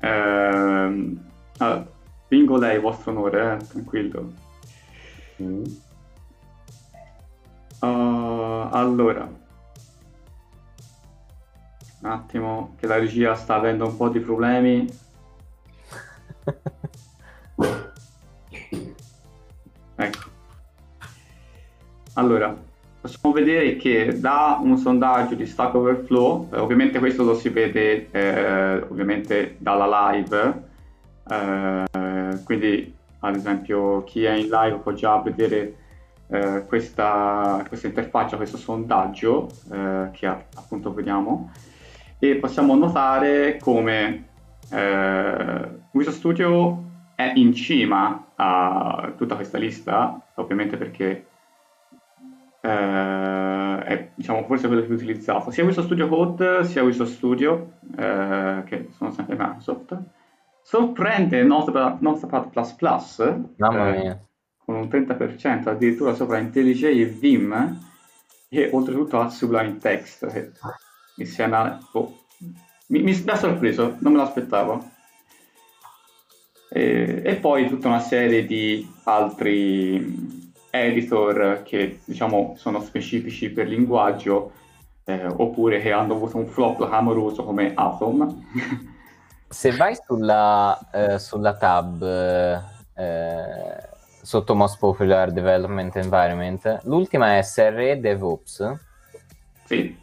[0.00, 1.86] ehm, allora,
[2.26, 4.32] Bingo lei, vostro onore, eh, tranquillo.
[5.42, 5.64] Mm.
[7.80, 9.30] Uh, allora,
[12.00, 14.88] un attimo che la regia sta avendo un po' di problemi.
[19.96, 20.30] ecco.
[22.14, 22.70] Allora,
[23.02, 28.08] possiamo vedere che da un sondaggio di Stack Overflow, eh, ovviamente questo lo si vede
[28.12, 30.62] eh, ovviamente dalla live,
[31.28, 35.74] eh, quindi ad esempio chi è in live può già vedere
[36.28, 41.50] eh, questa, questa, interfaccia, questo sondaggio eh, che appunto vediamo.
[42.20, 44.28] E possiamo notare come
[44.70, 46.84] eh, Visual Studio
[47.16, 51.26] è in cima a tutta questa lista, ovviamente perché
[52.64, 58.62] eh, è diciamo, forse quello più utilizzato, sia Visual Studio Code sia Visual Studio, eh,
[58.66, 60.00] che sono sempre Microsoft.
[60.62, 62.00] Sorprende Notepad,
[63.56, 64.20] Mamma eh, mia.
[64.64, 67.80] con un 30%, addirittura sopra IntelliJ e Vim,
[68.48, 70.52] e oltretutto ha Sublime Text, che
[71.16, 71.80] insieme a...
[71.92, 72.20] Oh,
[72.88, 74.90] mi, mi ha sorpreso, non me l'aspettavo.
[76.70, 80.41] E, e, poi tutta una serie di altri
[80.74, 84.52] editor che diciamo sono specifici per linguaggio
[85.04, 88.42] eh, oppure che hanno avuto un flop clamoroso come Atom.
[89.48, 92.02] Se vai sulla, eh, sulla tab
[92.94, 93.88] eh,
[94.22, 98.74] sotto Most Popular Development Environment, l'ultima è SRE DevOps.
[99.64, 100.00] Sì.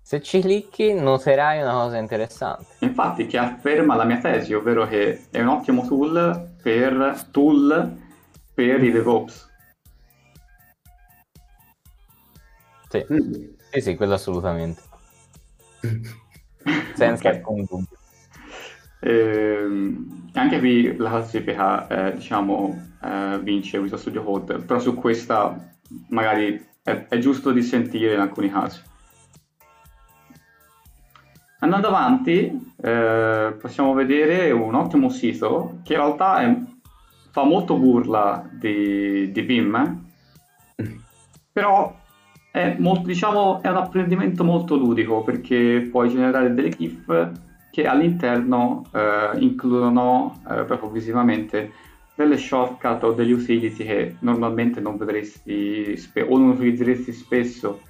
[0.00, 2.64] Se ci clicchi noterai una cosa interessante.
[2.78, 7.94] Infatti che afferma la mia tesi, ovvero che è un ottimo tool per, tool
[8.54, 9.54] per i DevOps.
[12.88, 13.44] Sì, mm.
[13.70, 14.82] sì, sì, quello assolutamente.
[16.94, 17.36] Senza okay.
[17.36, 17.96] alcun dubbio.
[19.00, 19.94] Eh,
[20.32, 25.74] anche qui la classifica, eh, diciamo, eh, vince Visual Studio Code, però su questa
[26.08, 28.80] magari è, è giusto dissentire in alcuni casi.
[31.60, 36.54] Andando avanti, eh, possiamo vedere un ottimo sito che in realtà è,
[37.30, 40.04] fa molto burla di, di Vim,
[41.52, 42.04] però
[42.56, 47.30] è, molto, diciamo, è un apprendimento molto ludico perché puoi generare delle GIF
[47.70, 51.72] che all'interno eh, includono eh, proprio visivamente
[52.14, 57.82] delle shortcut o degli utility che normalmente non vedresti spe- o non utilizzeresti spesso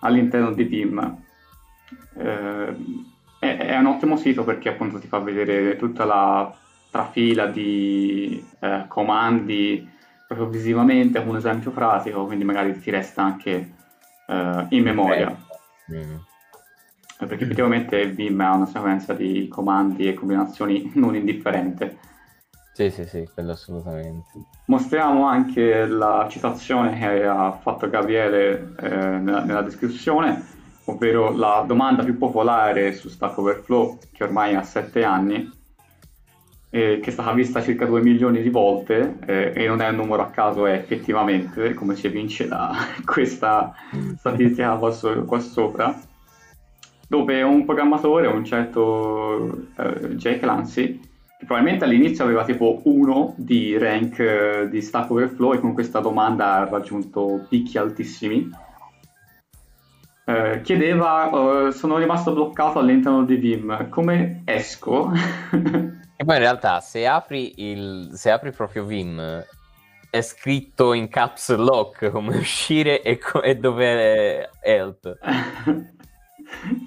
[0.00, 1.18] all'interno di Vim.
[2.16, 2.76] Eh,
[3.40, 6.50] è, è, un ottimo sito perché appunto ti fa vedere tutta la
[6.90, 9.86] trafila di eh, comandi
[10.26, 13.82] proprio visivamente con un esempio pratico, quindi magari ti resta anche
[14.26, 15.36] uh, in memoria.
[15.92, 16.16] Mm.
[17.18, 21.98] Perché effettivamente Vim ha una sequenza di comandi e combinazioni non indifferente.
[22.72, 24.30] Sì, sì, sì, quello assolutamente.
[24.66, 30.44] Mostriamo anche la citazione che ha fatto Gabriele eh, nella, nella, descrizione,
[30.86, 35.48] ovvero la domanda più popolare su Stack Overflow, che ormai ha 7 anni,
[36.74, 39.94] eh, che è stata vista circa 2 milioni di volte eh, e non è un
[39.94, 42.74] numero a caso, è effettivamente, come si evince da
[43.06, 43.72] questa
[44.18, 45.96] statistica qua, so- qua sopra,
[47.06, 50.98] dove un programmatore, un certo eh, Jay Clancy,
[51.38, 56.00] che probabilmente all'inizio aveva tipo 1 di rank eh, di Stack Overflow e con questa
[56.00, 58.50] domanda ha raggiunto picchi altissimi,
[60.26, 65.12] eh, chiedeva, uh, sono rimasto bloccato all'interno di Vim, come esco?
[66.16, 69.44] E poi in realtà se apri, il, se apri proprio Vim
[70.14, 75.18] è scritto in caps lock come uscire e, co- e dove è help.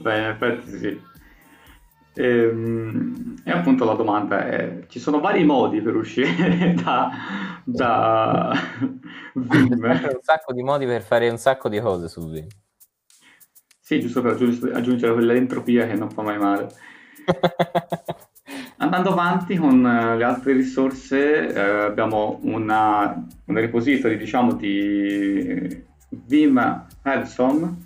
[0.01, 1.01] Beh, in effetti sì.
[2.13, 7.11] E, ehm, e, appunto la domanda è: ci sono vari modi per uscire da,
[7.65, 8.51] da
[9.33, 9.83] Vim?
[9.83, 12.47] un sacco di modi per fare un sacco di cose su Vim.
[13.79, 14.33] Sì, giusto per
[14.73, 16.69] aggiungere quell'entropia che non fa mai male.
[18.79, 26.85] Andando avanti con uh, le altre risorse, uh, abbiamo una, un repository diciamo, di Vim
[27.01, 27.85] Helpson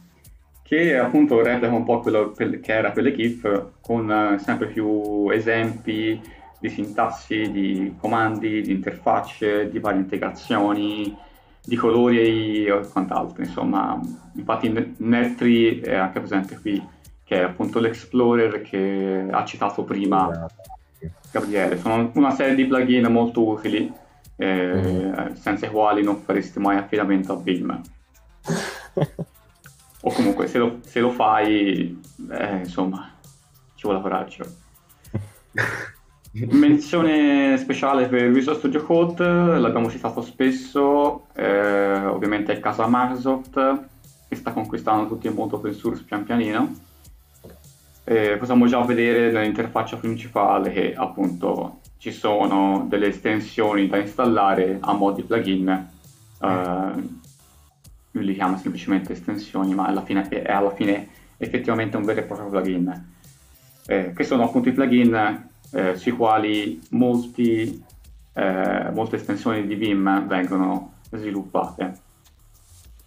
[0.62, 6.22] che appunto replica un po' quello che era per l'equipe con uh, sempre più esempi
[6.60, 11.16] di sintassi, di comandi, di interfacce, di varie integrazioni,
[11.64, 13.42] di colori e quant'altro.
[13.42, 13.98] Insomma,
[14.36, 16.86] infatti Netri è anche presente qui,
[17.24, 20.80] che è appunto l'Explorer che ha citato prima esatto.
[21.32, 21.78] Gabriele.
[21.78, 23.92] Sono una serie di plugin molto utili,
[24.36, 25.34] eh, mm.
[25.34, 27.82] senza i quali non faresti mai affidamento a Vim.
[30.04, 33.12] o comunque se lo, se lo fai, eh, insomma,
[33.76, 34.46] ci vuole coraggio.
[36.34, 39.26] Menzione speciale per Visual Studio Code,
[39.60, 43.86] l'abbiamo citato spesso, eh, ovviamente è il caso Microsoft,
[44.30, 46.90] che sta conquistando tutti in modo open source pian pianino
[48.04, 54.94] eh, possiamo già vedere nell'interfaccia principale che appunto ci sono delle estensioni da installare a
[54.94, 55.70] mo' di plugin.
[55.70, 57.20] Eh,
[58.14, 62.24] lui li chiama semplicemente estensioni, ma alla fine è alla fine effettivamente un vero e
[62.24, 63.10] proprio plugin.
[63.86, 67.84] Eh, che sono appunto i plugin eh, sui quali molti,
[68.34, 72.10] eh, molte estensioni di Vim vengono sviluppate.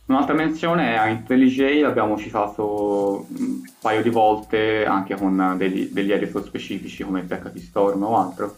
[0.06, 6.12] Un'altra menzione è a IntelliJ, l'abbiamo citato un paio di volte anche con degli, degli
[6.12, 8.56] editor specifici come PHP Storm o altro.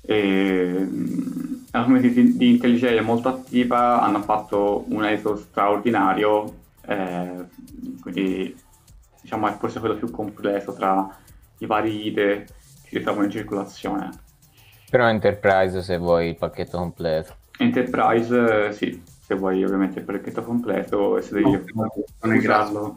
[0.00, 0.88] E,
[1.72, 6.54] la community di IntelliJ è molto attiva, hanno fatto un editor straordinario,
[6.86, 7.46] eh,
[8.00, 8.56] quindi
[9.20, 11.18] diciamo è forse quello più completo tra
[11.58, 12.46] i vari IDE
[12.84, 14.10] che si trovano in circolazione.
[14.88, 17.34] Però Enterprise se vuoi il pacchetto completo.
[17.58, 22.94] Enterprise sì, se vuoi ovviamente il pacchetto completo e se devi no, usarlo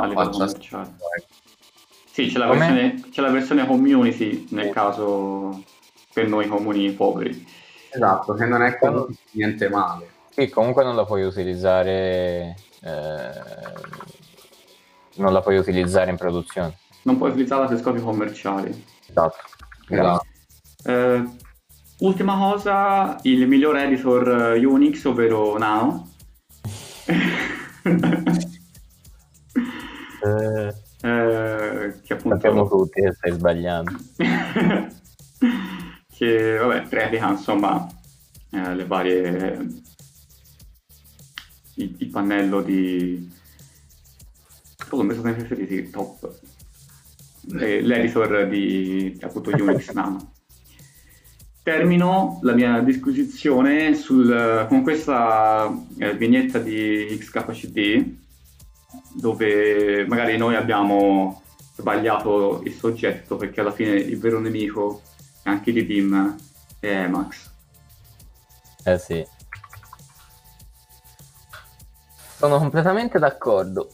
[0.00, 0.94] a livello commerciale.
[2.10, 5.62] Sì, c'è la, versione, c'è la, versione, community nel caso
[6.12, 7.46] per noi comuni poveri.
[7.90, 10.08] Esatto, che non è comunque niente male.
[10.30, 13.30] Sì, comunque non la puoi utilizzare eh,
[15.16, 16.78] non la puoi utilizzare in produzione.
[17.02, 18.84] Non puoi utilizzarla per scopi commerciali.
[19.08, 19.36] Esatto.
[19.88, 20.26] esatto.
[20.84, 21.24] Eh,
[21.98, 26.10] ultima cosa, il miglior editor Unix, ovvero Nano.
[30.22, 32.36] eh, eh, che appunto...
[32.36, 33.96] Sappiamo tutti che stai sbagliando.
[36.16, 37.86] che, vabbè, replica, insomma,
[38.50, 39.84] eh, le varie...
[41.78, 43.30] Il, il pannello di
[44.86, 46.32] Secondo me sono preferiti, top.
[47.58, 50.34] Eh, l'editor di appunto Unix Nano.
[51.66, 58.14] Termino la mia disquisizione sul, con questa eh, vignetta di XKCD
[59.14, 61.42] dove magari noi abbiamo
[61.74, 65.02] sbagliato il soggetto perché alla fine il vero nemico
[65.42, 66.36] anche di Vim
[66.78, 67.52] è Emacs.
[68.84, 69.26] Eh sì.
[72.36, 73.90] Sono completamente d'accordo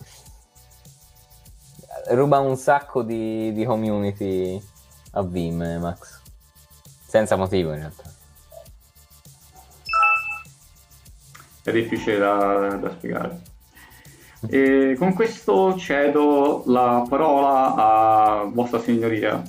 [2.09, 4.62] ruba un sacco di, di community
[5.12, 6.22] a Vim, Max.
[7.13, 8.05] Senza motivo in realtà.
[11.63, 13.41] È difficile da, da spiegare.
[14.49, 19.43] E con questo cedo la parola a vostra signoria.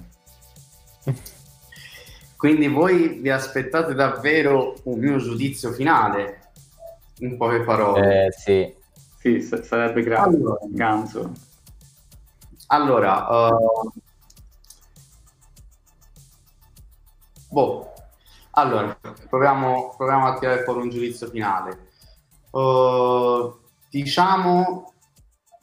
[2.36, 6.52] Quindi voi vi aspettate davvero un mio giudizio finale?
[7.20, 8.26] In poche parole.
[8.26, 8.76] Eh, sì.
[9.20, 10.36] Sì, sarebbe grande.
[10.36, 10.58] Allora.
[10.68, 11.32] Ganzo.
[12.68, 13.90] Allora, uh...
[17.54, 17.94] boh.
[18.52, 18.98] allora
[19.30, 21.92] proviamo, proviamo, a tirare fuori un giudizio finale.
[22.50, 23.56] Uh,
[23.90, 24.94] diciamo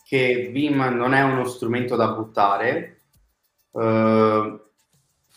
[0.05, 3.01] che Vim non è uno strumento da buttare.
[3.73, 4.59] Uh,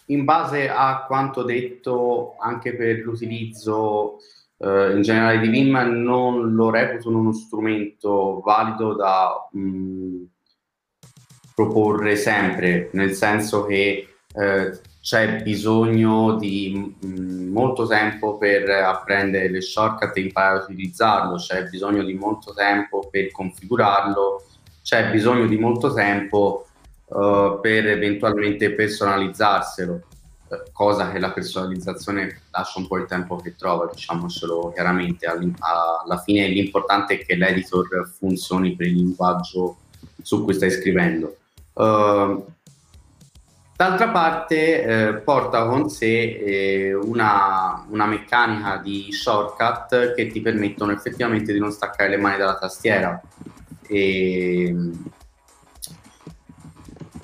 [0.08, 4.18] in base a quanto detto anche per l'utilizzo
[4.58, 10.24] uh, in generale di Vim, non lo reputo uno strumento valido da mh, mm,
[11.56, 19.60] proporre sempre, nel senso che eh, c'è bisogno di mm, molto tempo per apprendere le
[19.60, 24.46] shortcut e imparare a utilizzarlo, c'è bisogno di molto tempo per configurarlo,
[24.82, 26.68] c'è bisogno di molto tempo
[27.08, 29.94] uh, per eventualmente personalizzarselo,
[30.48, 36.18] uh, cosa che la personalizzazione lascia un po' il tempo che trova, diciamocelo chiaramente, alla
[36.24, 39.80] fine l'importante è che l'editor funzioni per il linguaggio
[40.22, 41.36] su cui stai scrivendo.
[41.74, 42.46] Uh,
[43.84, 50.94] d'altra parte eh, porta con sé eh, una, una, meccanica di shortcut che ti permettono
[50.94, 53.22] effettivamente di non staccare le mani dalla tastiera.
[53.86, 54.74] E,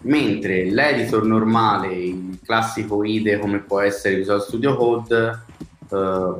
[0.01, 5.43] mentre l'editor normale, il classico IDE come può essere Visual Studio Code,
[5.89, 6.33] eh,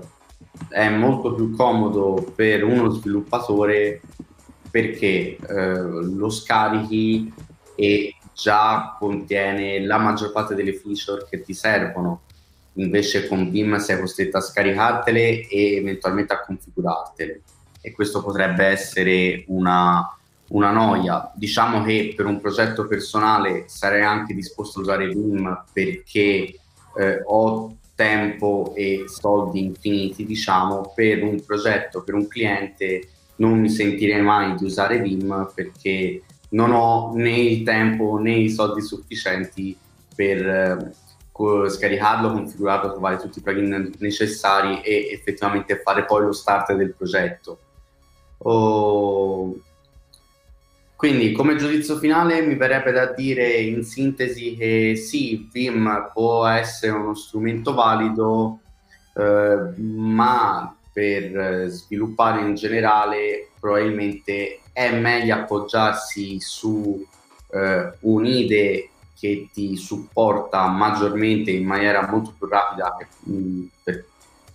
[0.68, 4.02] è molto più comodo per uno sviluppatore
[4.70, 7.32] perché eh, lo scarichi
[7.76, 12.22] e già contiene la maggior parte delle feature che ti servono.
[12.74, 17.42] Invece con Vim sei costretto a scaricartele e eventualmente a configurartele.
[17.82, 20.18] E questo potrebbe essere una,
[20.50, 21.32] una noia.
[21.36, 26.56] Diciamo che per un progetto personale sarei anche disposto a usare Vim perché
[26.98, 33.10] eh, ho tempo e soldi infiniti, diciamo, per un progetto, per un cliente
[33.40, 38.50] non mi sentirei mai di usare Vim perché non ho né il tempo né i
[38.50, 39.78] soldi sufficienti
[40.16, 46.74] per eh, scaricarlo, configurarlo, trovare tutti i plugin necessari e effettivamente fare poi lo start
[46.74, 47.60] del progetto.
[48.40, 49.56] Oh,
[51.00, 56.92] quindi come giudizio finale mi verrebbe da dire in sintesi che sì, Vim può essere
[56.92, 58.60] uno strumento valido,
[59.16, 67.06] eh, ma per sviluppare in generale probabilmente è meglio appoggiarsi su
[67.52, 74.06] eh, un'IDE che ti supporta maggiormente in maniera molto più rapida mh, mm, per,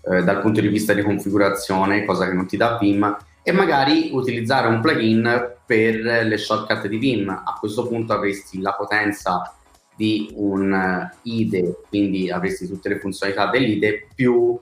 [0.00, 4.12] eh, dal punto di vista di configurazione, cosa che non ti dà Vim, e magari
[4.14, 7.28] utilizzare un plugin per le shortcut di Vim.
[7.28, 9.54] A questo punto avresti la potenza
[9.94, 14.58] di un IDE, quindi avresti tutte le funzionalità dell'IDE più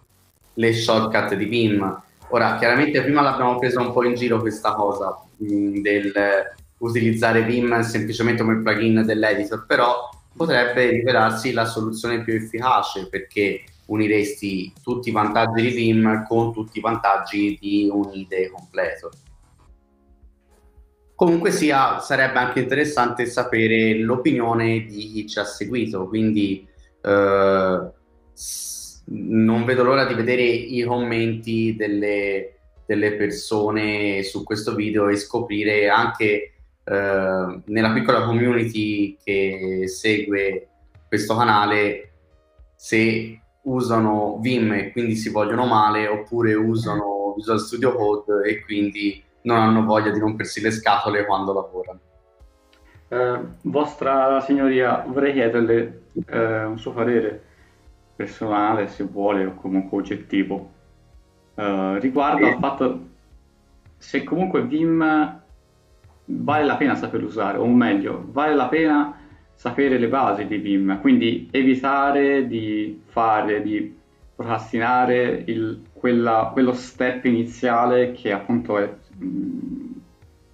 [0.55, 2.03] le shortcut di Vim.
[2.35, 6.13] Ora, chiaramente prima l'abbiamo presa un po' in giro questa cosa mh, del
[6.79, 14.73] utilizzare Vim semplicemente come plugin dell'editor, però potrebbe rivelarsi la soluzione più efficace perché uniresti
[14.83, 19.11] tutti i vantaggi di Vim con tutti i vantaggi di un IDE completo.
[21.15, 26.67] Comunque sia, sarebbe anche interessante sapere l'opinione di chi ci ha seguito, quindi
[27.03, 27.91] eh,
[29.05, 32.55] non vedo l'ora di vedere i commenti delle,
[32.87, 36.53] delle persone su questo video e scoprire anche
[36.85, 40.69] eh, nella piccola community che segue
[41.09, 42.11] questo canale
[42.75, 49.23] se usano Vim e quindi si vogliono male oppure usano Visual Studio Code e quindi
[49.43, 52.01] non hanno voglia di rompersi le scatole quando lavorano.
[53.09, 57.43] Eh, vostra signoria, vorrei chiederle eh, un suo parere
[58.15, 60.71] personale, se vuole, o comunque oggettivo,
[61.55, 63.07] eh, riguardo al fatto
[63.99, 65.41] se comunque Vim
[66.25, 69.17] vale la pena saperlo usare, o meglio, vale la pena
[69.55, 73.97] sapere le basi di Vim, quindi evitare di fare, di
[74.35, 79.93] procrastinare il, quella, quello step iniziale che appunto è un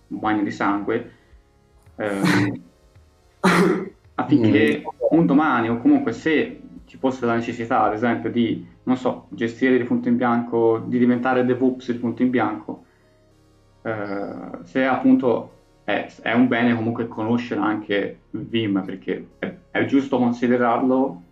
[0.09, 1.13] bagno di sangue,
[1.97, 2.61] ehm,
[4.15, 6.58] affinché un domani o comunque se
[6.99, 10.99] ci fosse la necessità, ad esempio, di, non so, gestire di punto in bianco, di
[10.99, 12.85] diventare DevOps di punto in bianco,
[13.83, 15.53] eh, se appunto
[15.85, 21.23] è, è, un bene comunque conoscere anche Vim, perché è, è giusto considerarlo,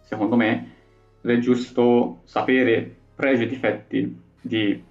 [0.00, 0.70] secondo me,
[1.22, 4.82] ed è giusto sapere pregi e difetti di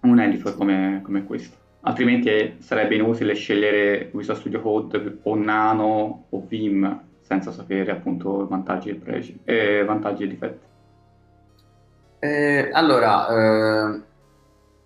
[0.00, 1.58] un editor come, come questo.
[1.80, 8.90] Altrimenti sarebbe inutile scegliere Visual Studio Code o Nano o Vim senza sapere appunto vantaggi
[8.90, 10.66] e pregi e vantaggi e difetti.
[12.18, 14.00] Eh, allora, eh,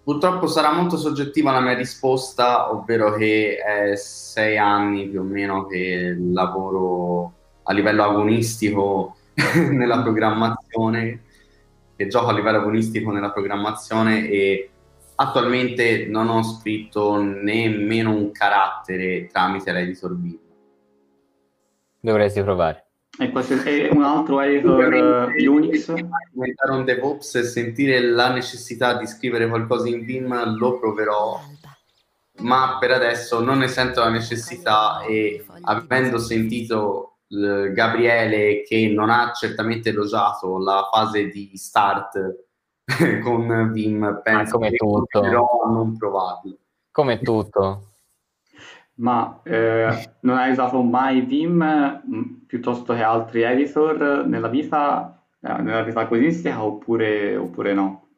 [0.02, 5.66] purtroppo sarà molto soggettiva la mia risposta, ovvero che è sei anni più o meno
[5.66, 7.32] che lavoro
[7.64, 9.16] a livello agonistico
[9.70, 11.20] nella programmazione,
[11.96, 14.70] che gioco a livello agonistico nella programmazione e
[15.16, 20.38] attualmente non ho scritto nemmeno un carattere tramite l'editor Vim.
[22.06, 22.84] Dovresti provare.
[23.18, 25.92] E questo è un altro editor uh, Unix.
[26.30, 31.40] Diventare un DevOps e sentire la necessità di scrivere qualcosa in Vim lo proverò,
[32.42, 39.32] ma per adesso non ne sento la necessità e avendo sentito Gabriele che non ha
[39.32, 42.44] certamente elogiato la fase di start
[43.20, 45.22] con Vim, penso come che tutto.
[45.22, 46.56] non provarlo.
[46.92, 47.95] Come tutto.
[48.98, 55.60] Ma eh, non hai usato mai Vim mm, piuttosto che altri editor nella vita, eh,
[55.60, 58.08] nella vita agonistica oppure, oppure no?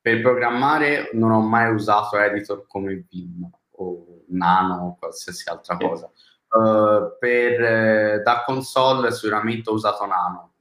[0.00, 6.10] Per programmare non ho mai usato editor come Vim o Nano o qualsiasi altra cosa.
[6.48, 10.54] Uh, per, eh, da console sicuramente ho usato Nano.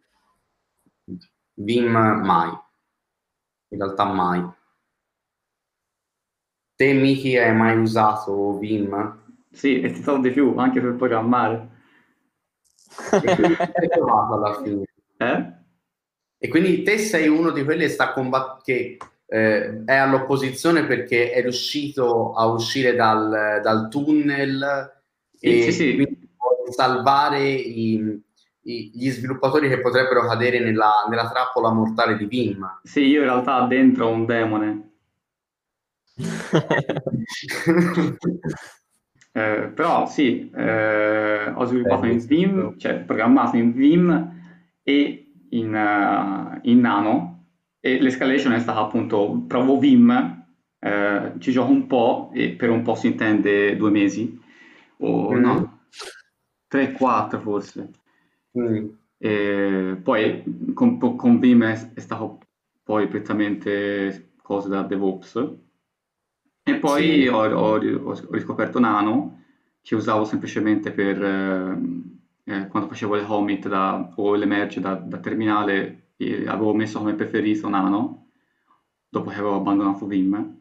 [1.54, 2.50] Vim mai.
[3.70, 4.58] In realtà mai.
[6.76, 9.19] Te, Miki, hai mai usato Vim?
[9.52, 11.70] Sì, e ti so di più, anche per programmare.
[13.12, 13.58] E quindi
[14.08, 14.84] alla fine.
[15.18, 15.54] Eh?
[16.38, 21.32] E quindi te sei uno di quelli che, sta combatt- che eh, è all'opposizione perché
[21.32, 24.98] è riuscito a uscire dal, dal tunnel
[25.40, 25.96] e sì, sì.
[25.96, 26.30] quindi
[26.72, 28.22] salvare i,
[28.62, 32.80] i, gli sviluppatori che potrebbero cadere nella, nella trappola mortale di Vim.
[32.84, 34.84] Sì, io in realtà dentro ho un demone.
[39.40, 44.34] Eh, però sì, eh, ho sviluppato in Vim, cioè programmato in Vim
[44.84, 47.46] e in, uh, in Nano
[47.80, 50.46] e l'escalation è stata appunto, provo Vim,
[50.78, 54.38] eh, ci gioco un po' e per un po' si intende due mesi,
[54.98, 55.40] o mm.
[55.40, 55.80] no,
[56.70, 57.92] 3-4 forse.
[58.60, 60.02] Mm.
[60.02, 62.40] Poi con, con Vim è, è stato
[62.84, 65.68] poi prettamente cose da DevOps
[66.70, 67.28] e poi sì.
[67.28, 69.44] ho, ho, ho, riscoperto Nano,
[69.82, 71.78] che usavo semplicemente per eh,
[72.44, 76.12] eh, quando facevo le commit da, o le merge da, da terminale,
[76.48, 78.28] avevo messo come preferito Nano,
[79.08, 80.58] dopo che avevo abbandonato Vim.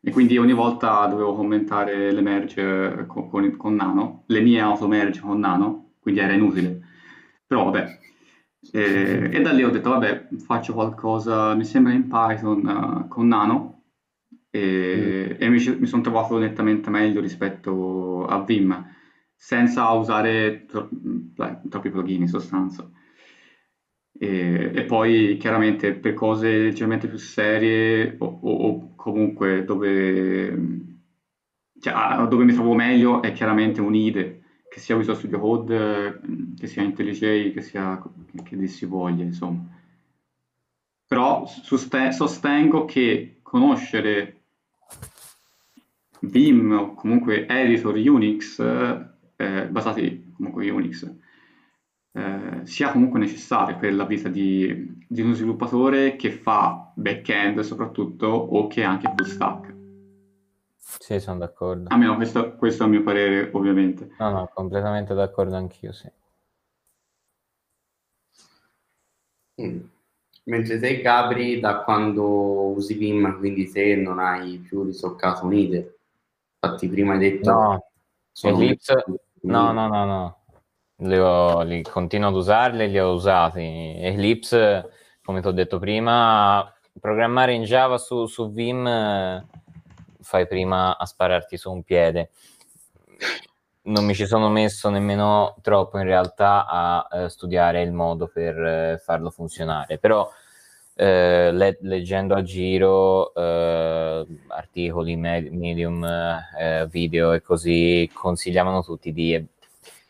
[0.00, 4.86] E quindi ogni volta dovevo commentare le merge con, con, con Nano, le mie auto
[4.86, 6.80] merge con Nano, quindi era inutile.
[7.46, 7.98] Però vabbè,
[8.72, 13.28] e, e, da lì ho detto, vabbè, faccio qualcosa, mi sembra in Python uh, con
[13.28, 13.82] Nano,
[14.50, 15.17] e, mm.
[15.38, 18.84] E mi, mi sono trovato nettamente meglio rispetto a Vim.
[19.34, 20.88] senza usare tro-
[21.68, 22.88] troppi plugin in sostanza.
[24.20, 30.50] E, e, poi chiaramente per cose leggermente più serie o, o, o comunque dove,
[31.80, 36.20] cioè, dove, mi trovo meglio è chiaramente un IDE, che sia Visual Studio Code,
[36.56, 38.00] che sia IntelliJ, che sia
[38.42, 39.64] che, che si voglia, insomma.
[41.06, 44.37] Però soste- sostengo che conoscere
[46.22, 48.58] Vim o comunque editor Unix
[49.36, 51.08] eh, basati comunque Unix
[52.12, 58.26] eh, sia comunque necessario per la vita di, di, uno sviluppatore che fa back-end soprattutto
[58.26, 59.76] o che è anche full stack.
[60.76, 61.88] Sì, sono d'accordo.
[61.90, 64.10] Almeno questo, questo è il mio parere, ovviamente.
[64.18, 66.10] No, no, completamente d'accordo anch'io, sì.
[69.60, 69.80] Mm.
[70.44, 75.97] Mentre te, Gabri, da quando usi Vim, quindi te non hai più risoccato un IDE.
[76.60, 77.50] Infatti, prima hai detto...
[77.50, 77.90] No,
[78.40, 79.04] Eclipse...
[79.42, 80.38] No, no, no, no
[80.98, 83.94] li, ho, li continuo ad usarli, li ho usati.
[83.98, 84.90] Eclipse,
[85.22, 88.84] come ti ho detto prima, programmare in Java su, su Vim
[90.20, 92.30] fai prima a spararti su un piede.
[93.82, 98.58] Non mi ci sono messo nemmeno troppo in realtà a eh, studiare il modo per
[98.58, 100.30] eh, farlo funzionare, però
[101.00, 109.12] eh, le- leggendo a giro eh, articoli, med- medium, eh, video e così consigliavano tutti
[109.12, 109.46] di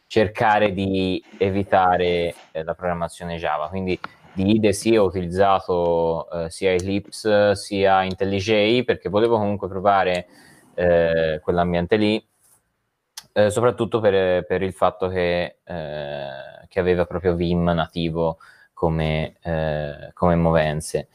[0.07, 3.69] cercare di evitare eh, la programmazione Java.
[3.69, 4.01] Quindi
[4.33, 10.27] di IDE sì ho utilizzato eh, sia Eclipse sia IntelliJ perché volevo comunque provare
[10.75, 12.27] eh, quell'ambiente lì,
[13.49, 18.39] soprattutto per, per, il fatto che, che, aveva proprio Vim nativo
[18.79, 21.09] come, eh, come movenze.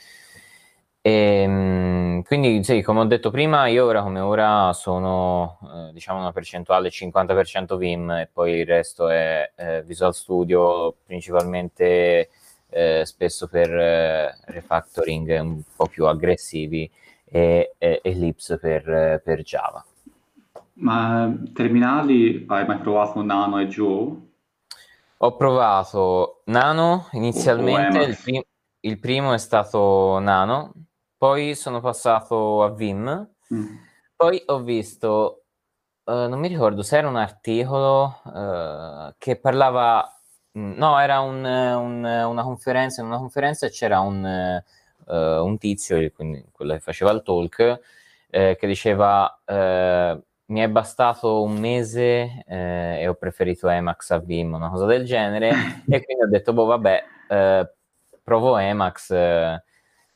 [1.02, 1.12] E,
[1.44, 5.60] ehm, quindi sì, come ho detto prima, io ora come ora sono
[5.90, 12.30] eh, diciamo una percentuale 50% Vim e poi il resto è eh, Visual Studio, principalmente
[12.70, 16.90] eh, spesso per eh, refactoring un po' più aggressivi
[17.24, 19.86] e, e Ellipse per, per, Java.
[20.76, 24.32] Ma terminali hai mai provato Nano e Joe?
[25.24, 28.46] Ho provato Nano inizialmente, il, prim-
[28.82, 30.74] il primo è stato Nano
[31.24, 33.76] poi sono passato a Vim, mm.
[34.18, 35.46] poi ho visto,
[36.04, 40.06] uh, non mi ricordo se era un articolo uh, che parlava,
[40.60, 44.62] mm, no, era un, un, una conferenza, in una conferenza c'era un,
[45.06, 47.80] uh, un tizio, quindi quello che faceva il talk,
[48.30, 49.40] che diceva
[50.54, 55.04] mi è bastato un mese eh, e ho preferito Emacs a Vim, una cosa del
[55.04, 55.50] genere,
[55.90, 57.74] e quindi ho detto, boh, vabbè, eh,
[58.24, 59.64] provo Emacs, eh,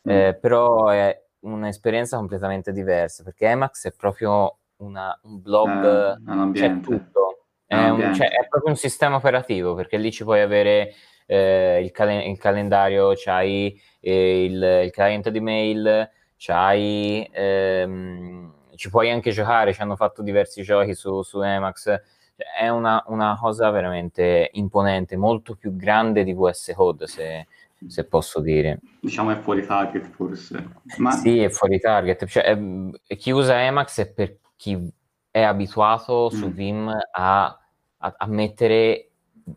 [0.03, 6.79] eh, però è un'esperienza completamente diversa perché Emacs è proprio una, un blob, eh, c'è
[6.81, 10.93] tutto, è, un, cioè, è, proprio un sistema operativo perché lì ci puoi avere
[11.25, 19.11] eh, il, cal- il, calendario, c'hai il, il, client di mail, c'hai, ehm, ci puoi
[19.11, 22.01] anche giocare, ci hanno fatto diversi giochi su, su Emacs, cioè,
[22.59, 27.47] è una, una, cosa veramente imponente, molto più grande di VS Code se,
[27.87, 28.79] se posso dire.
[29.01, 30.69] Diciamo è fuori target forse.
[30.97, 31.11] Ma...
[31.11, 32.25] Sì, è fuori target.
[32.25, 34.91] Cioè, è, chi usa Emacs è per chi
[35.31, 36.51] è abituato su mm.
[36.51, 37.45] Vim a,
[37.97, 39.09] a, a, mettere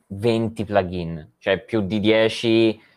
[0.07, 2.89] 20 plugin, cioè più di 10...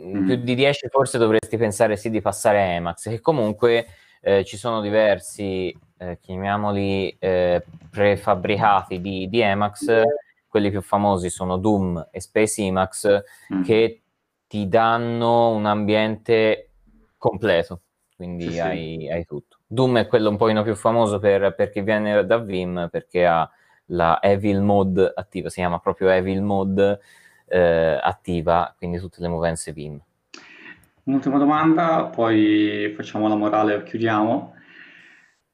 [0.00, 0.26] Mm.
[0.26, 3.86] Più di 10 forse dovresti pensare sì di passare a Emacs, che comunque
[4.20, 10.02] eh, ci sono diversi, eh, chiamiamoli eh, prefabbricati di, di Emacs,
[10.46, 13.22] quelli più famosi sono Doom e Space Emacs,
[13.52, 13.62] mm.
[13.62, 14.02] che
[14.46, 16.70] ti danno un ambiente
[17.16, 17.82] completo,
[18.16, 19.08] quindi sì, hai, sì.
[19.08, 19.58] hai, tutto.
[19.66, 23.48] Doom è quello un pochino più famoso per, per chi viene da Vim, perché ha
[23.90, 27.00] la Evil Mode attiva, si chiama proprio Evil Mode
[27.46, 30.00] eh, attiva, quindi tutte le movenze Vim.
[31.08, 34.54] Un'ultima domanda, poi facciamo la morale e chiudiamo.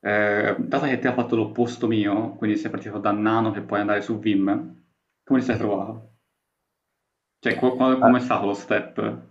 [0.00, 3.78] Eh, dato che ti ha fatto l'opposto mio, quindi sei partito da Nano per poi
[3.78, 4.84] andare su Vim,
[5.22, 6.16] come ti sei trovato?
[7.38, 9.26] Cioè, co- come è stato lo step?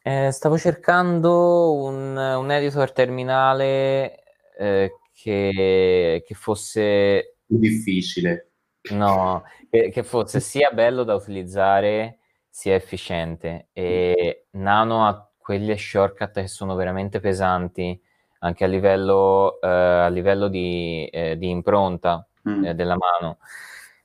[0.00, 4.22] Eh, stavo cercando un, un editor terminale
[4.56, 7.38] eh, che, che, fosse...
[7.46, 8.52] Più difficile.
[8.92, 13.70] No, che, che, fosse sia bello da utilizzare sia efficiente.
[13.72, 18.00] E Nano ha quelle shortcut che sono veramente pesanti
[18.38, 22.64] anche a livello, eh, a livello di, eh, di impronta mm.
[22.64, 23.36] Eh, della mano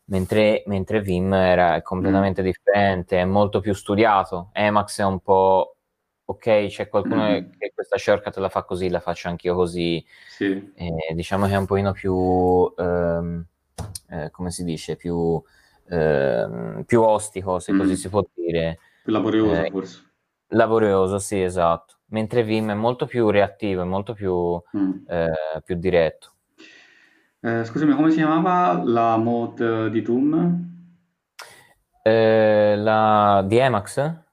[0.07, 2.45] mentre, mentre Vim era completamente mm.
[2.45, 4.49] differente, è molto più studiato.
[4.51, 5.77] Emacs è un po'
[6.25, 7.51] ok, c'è qualcuno mm.
[7.57, 10.05] che questa shortcut la fa così, la faccio anch'io così.
[10.27, 10.73] Sì.
[11.13, 13.45] Diciamo che è un pochino più, ehm,
[14.09, 15.41] eh, come si dice, più,
[15.89, 17.79] eh, più ostico, se mm.
[17.79, 18.79] così si può dire.
[19.03, 20.07] Più laborioso eh, forse.
[20.49, 21.95] Laborioso, sì, esatto.
[22.07, 24.91] Mentre Vim è molto più reattivo, è molto più, mm.
[25.07, 26.33] Eh, più diretto.
[27.41, 30.67] Eh, scusami, come si chiamava la mod di Doom?
[32.03, 34.23] la di Emacs?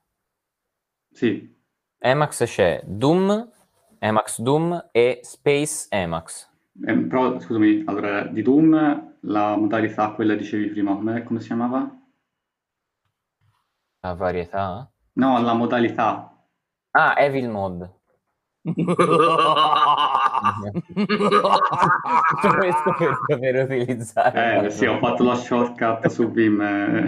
[1.10, 1.54] Sì.
[1.98, 3.50] Emacs c'è Doom,
[3.98, 6.50] Emacs Doom e Space Emacs.
[6.84, 11.90] Eh, però, scusami, allora, di Doom la modalità, quella dicevi prima, come, come si chiamava?
[14.00, 14.90] La varietà?
[15.16, 16.30] No, la modalità.
[16.90, 17.94] Ah, Evil Mod.
[22.58, 24.66] questo per poter utilizzare.
[24.66, 27.06] Eh, sì, ho fatto la shortcut su Vim, eh.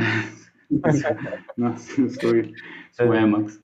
[1.57, 2.51] no, su, su,
[2.91, 3.63] su Emacs.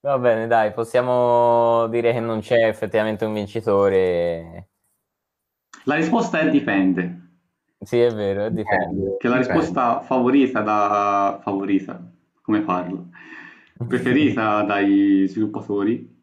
[0.00, 4.70] Va bene, dai, possiamo dire che non c'è effettivamente un vincitore.
[5.84, 7.20] La risposta è dipende.
[7.78, 9.16] Sì, è vero, dipende.
[9.18, 11.38] Che la risposta favorita da...
[11.42, 12.11] favorita,
[12.42, 13.08] come parlo?
[13.88, 16.22] Preferita dai sviluppatori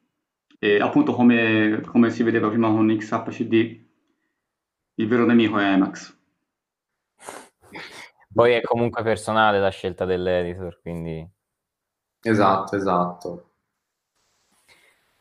[0.59, 3.87] e appunto come, come si vedeva prima con XHCD,
[4.95, 6.17] il vero nemico è Emacs.
[8.31, 11.27] Poi è comunque personale la scelta dell'editor, quindi...
[12.21, 13.51] Esatto, esatto.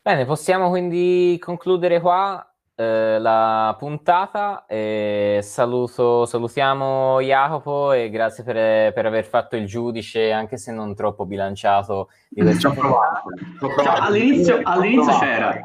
[0.01, 2.48] Bene, possiamo quindi concludere qua
[2.79, 4.65] eh, la puntata.
[4.65, 10.95] E saluto, salutiamo Jacopo e grazie per, per, aver fatto il giudice, anche se non
[10.95, 12.09] troppo bilanciato.
[12.29, 13.23] Di questa provato,
[13.57, 14.01] provato.
[14.01, 15.59] all'inizio, all'inizio c'era.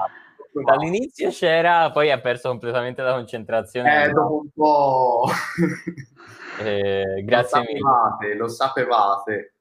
[0.64, 4.04] All'inizio c'era, poi ha perso completamente la concentrazione.
[4.04, 5.28] Eh, dopo un po'...
[6.62, 8.36] eh, grazie lo sapevate, mille.
[8.36, 9.54] Lo sapevate.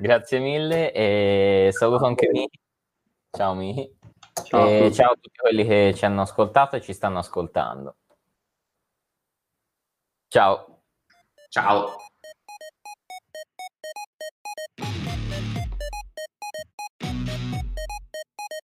[0.00, 2.48] Grazie mille e saluto anche Mi.
[3.30, 3.95] Ciao Mi.
[4.44, 7.96] Ciao, e ciao a tutti quelli che ci hanno ascoltato e ci stanno ascoltando.
[10.28, 10.82] Ciao.
[11.48, 11.96] Ciao.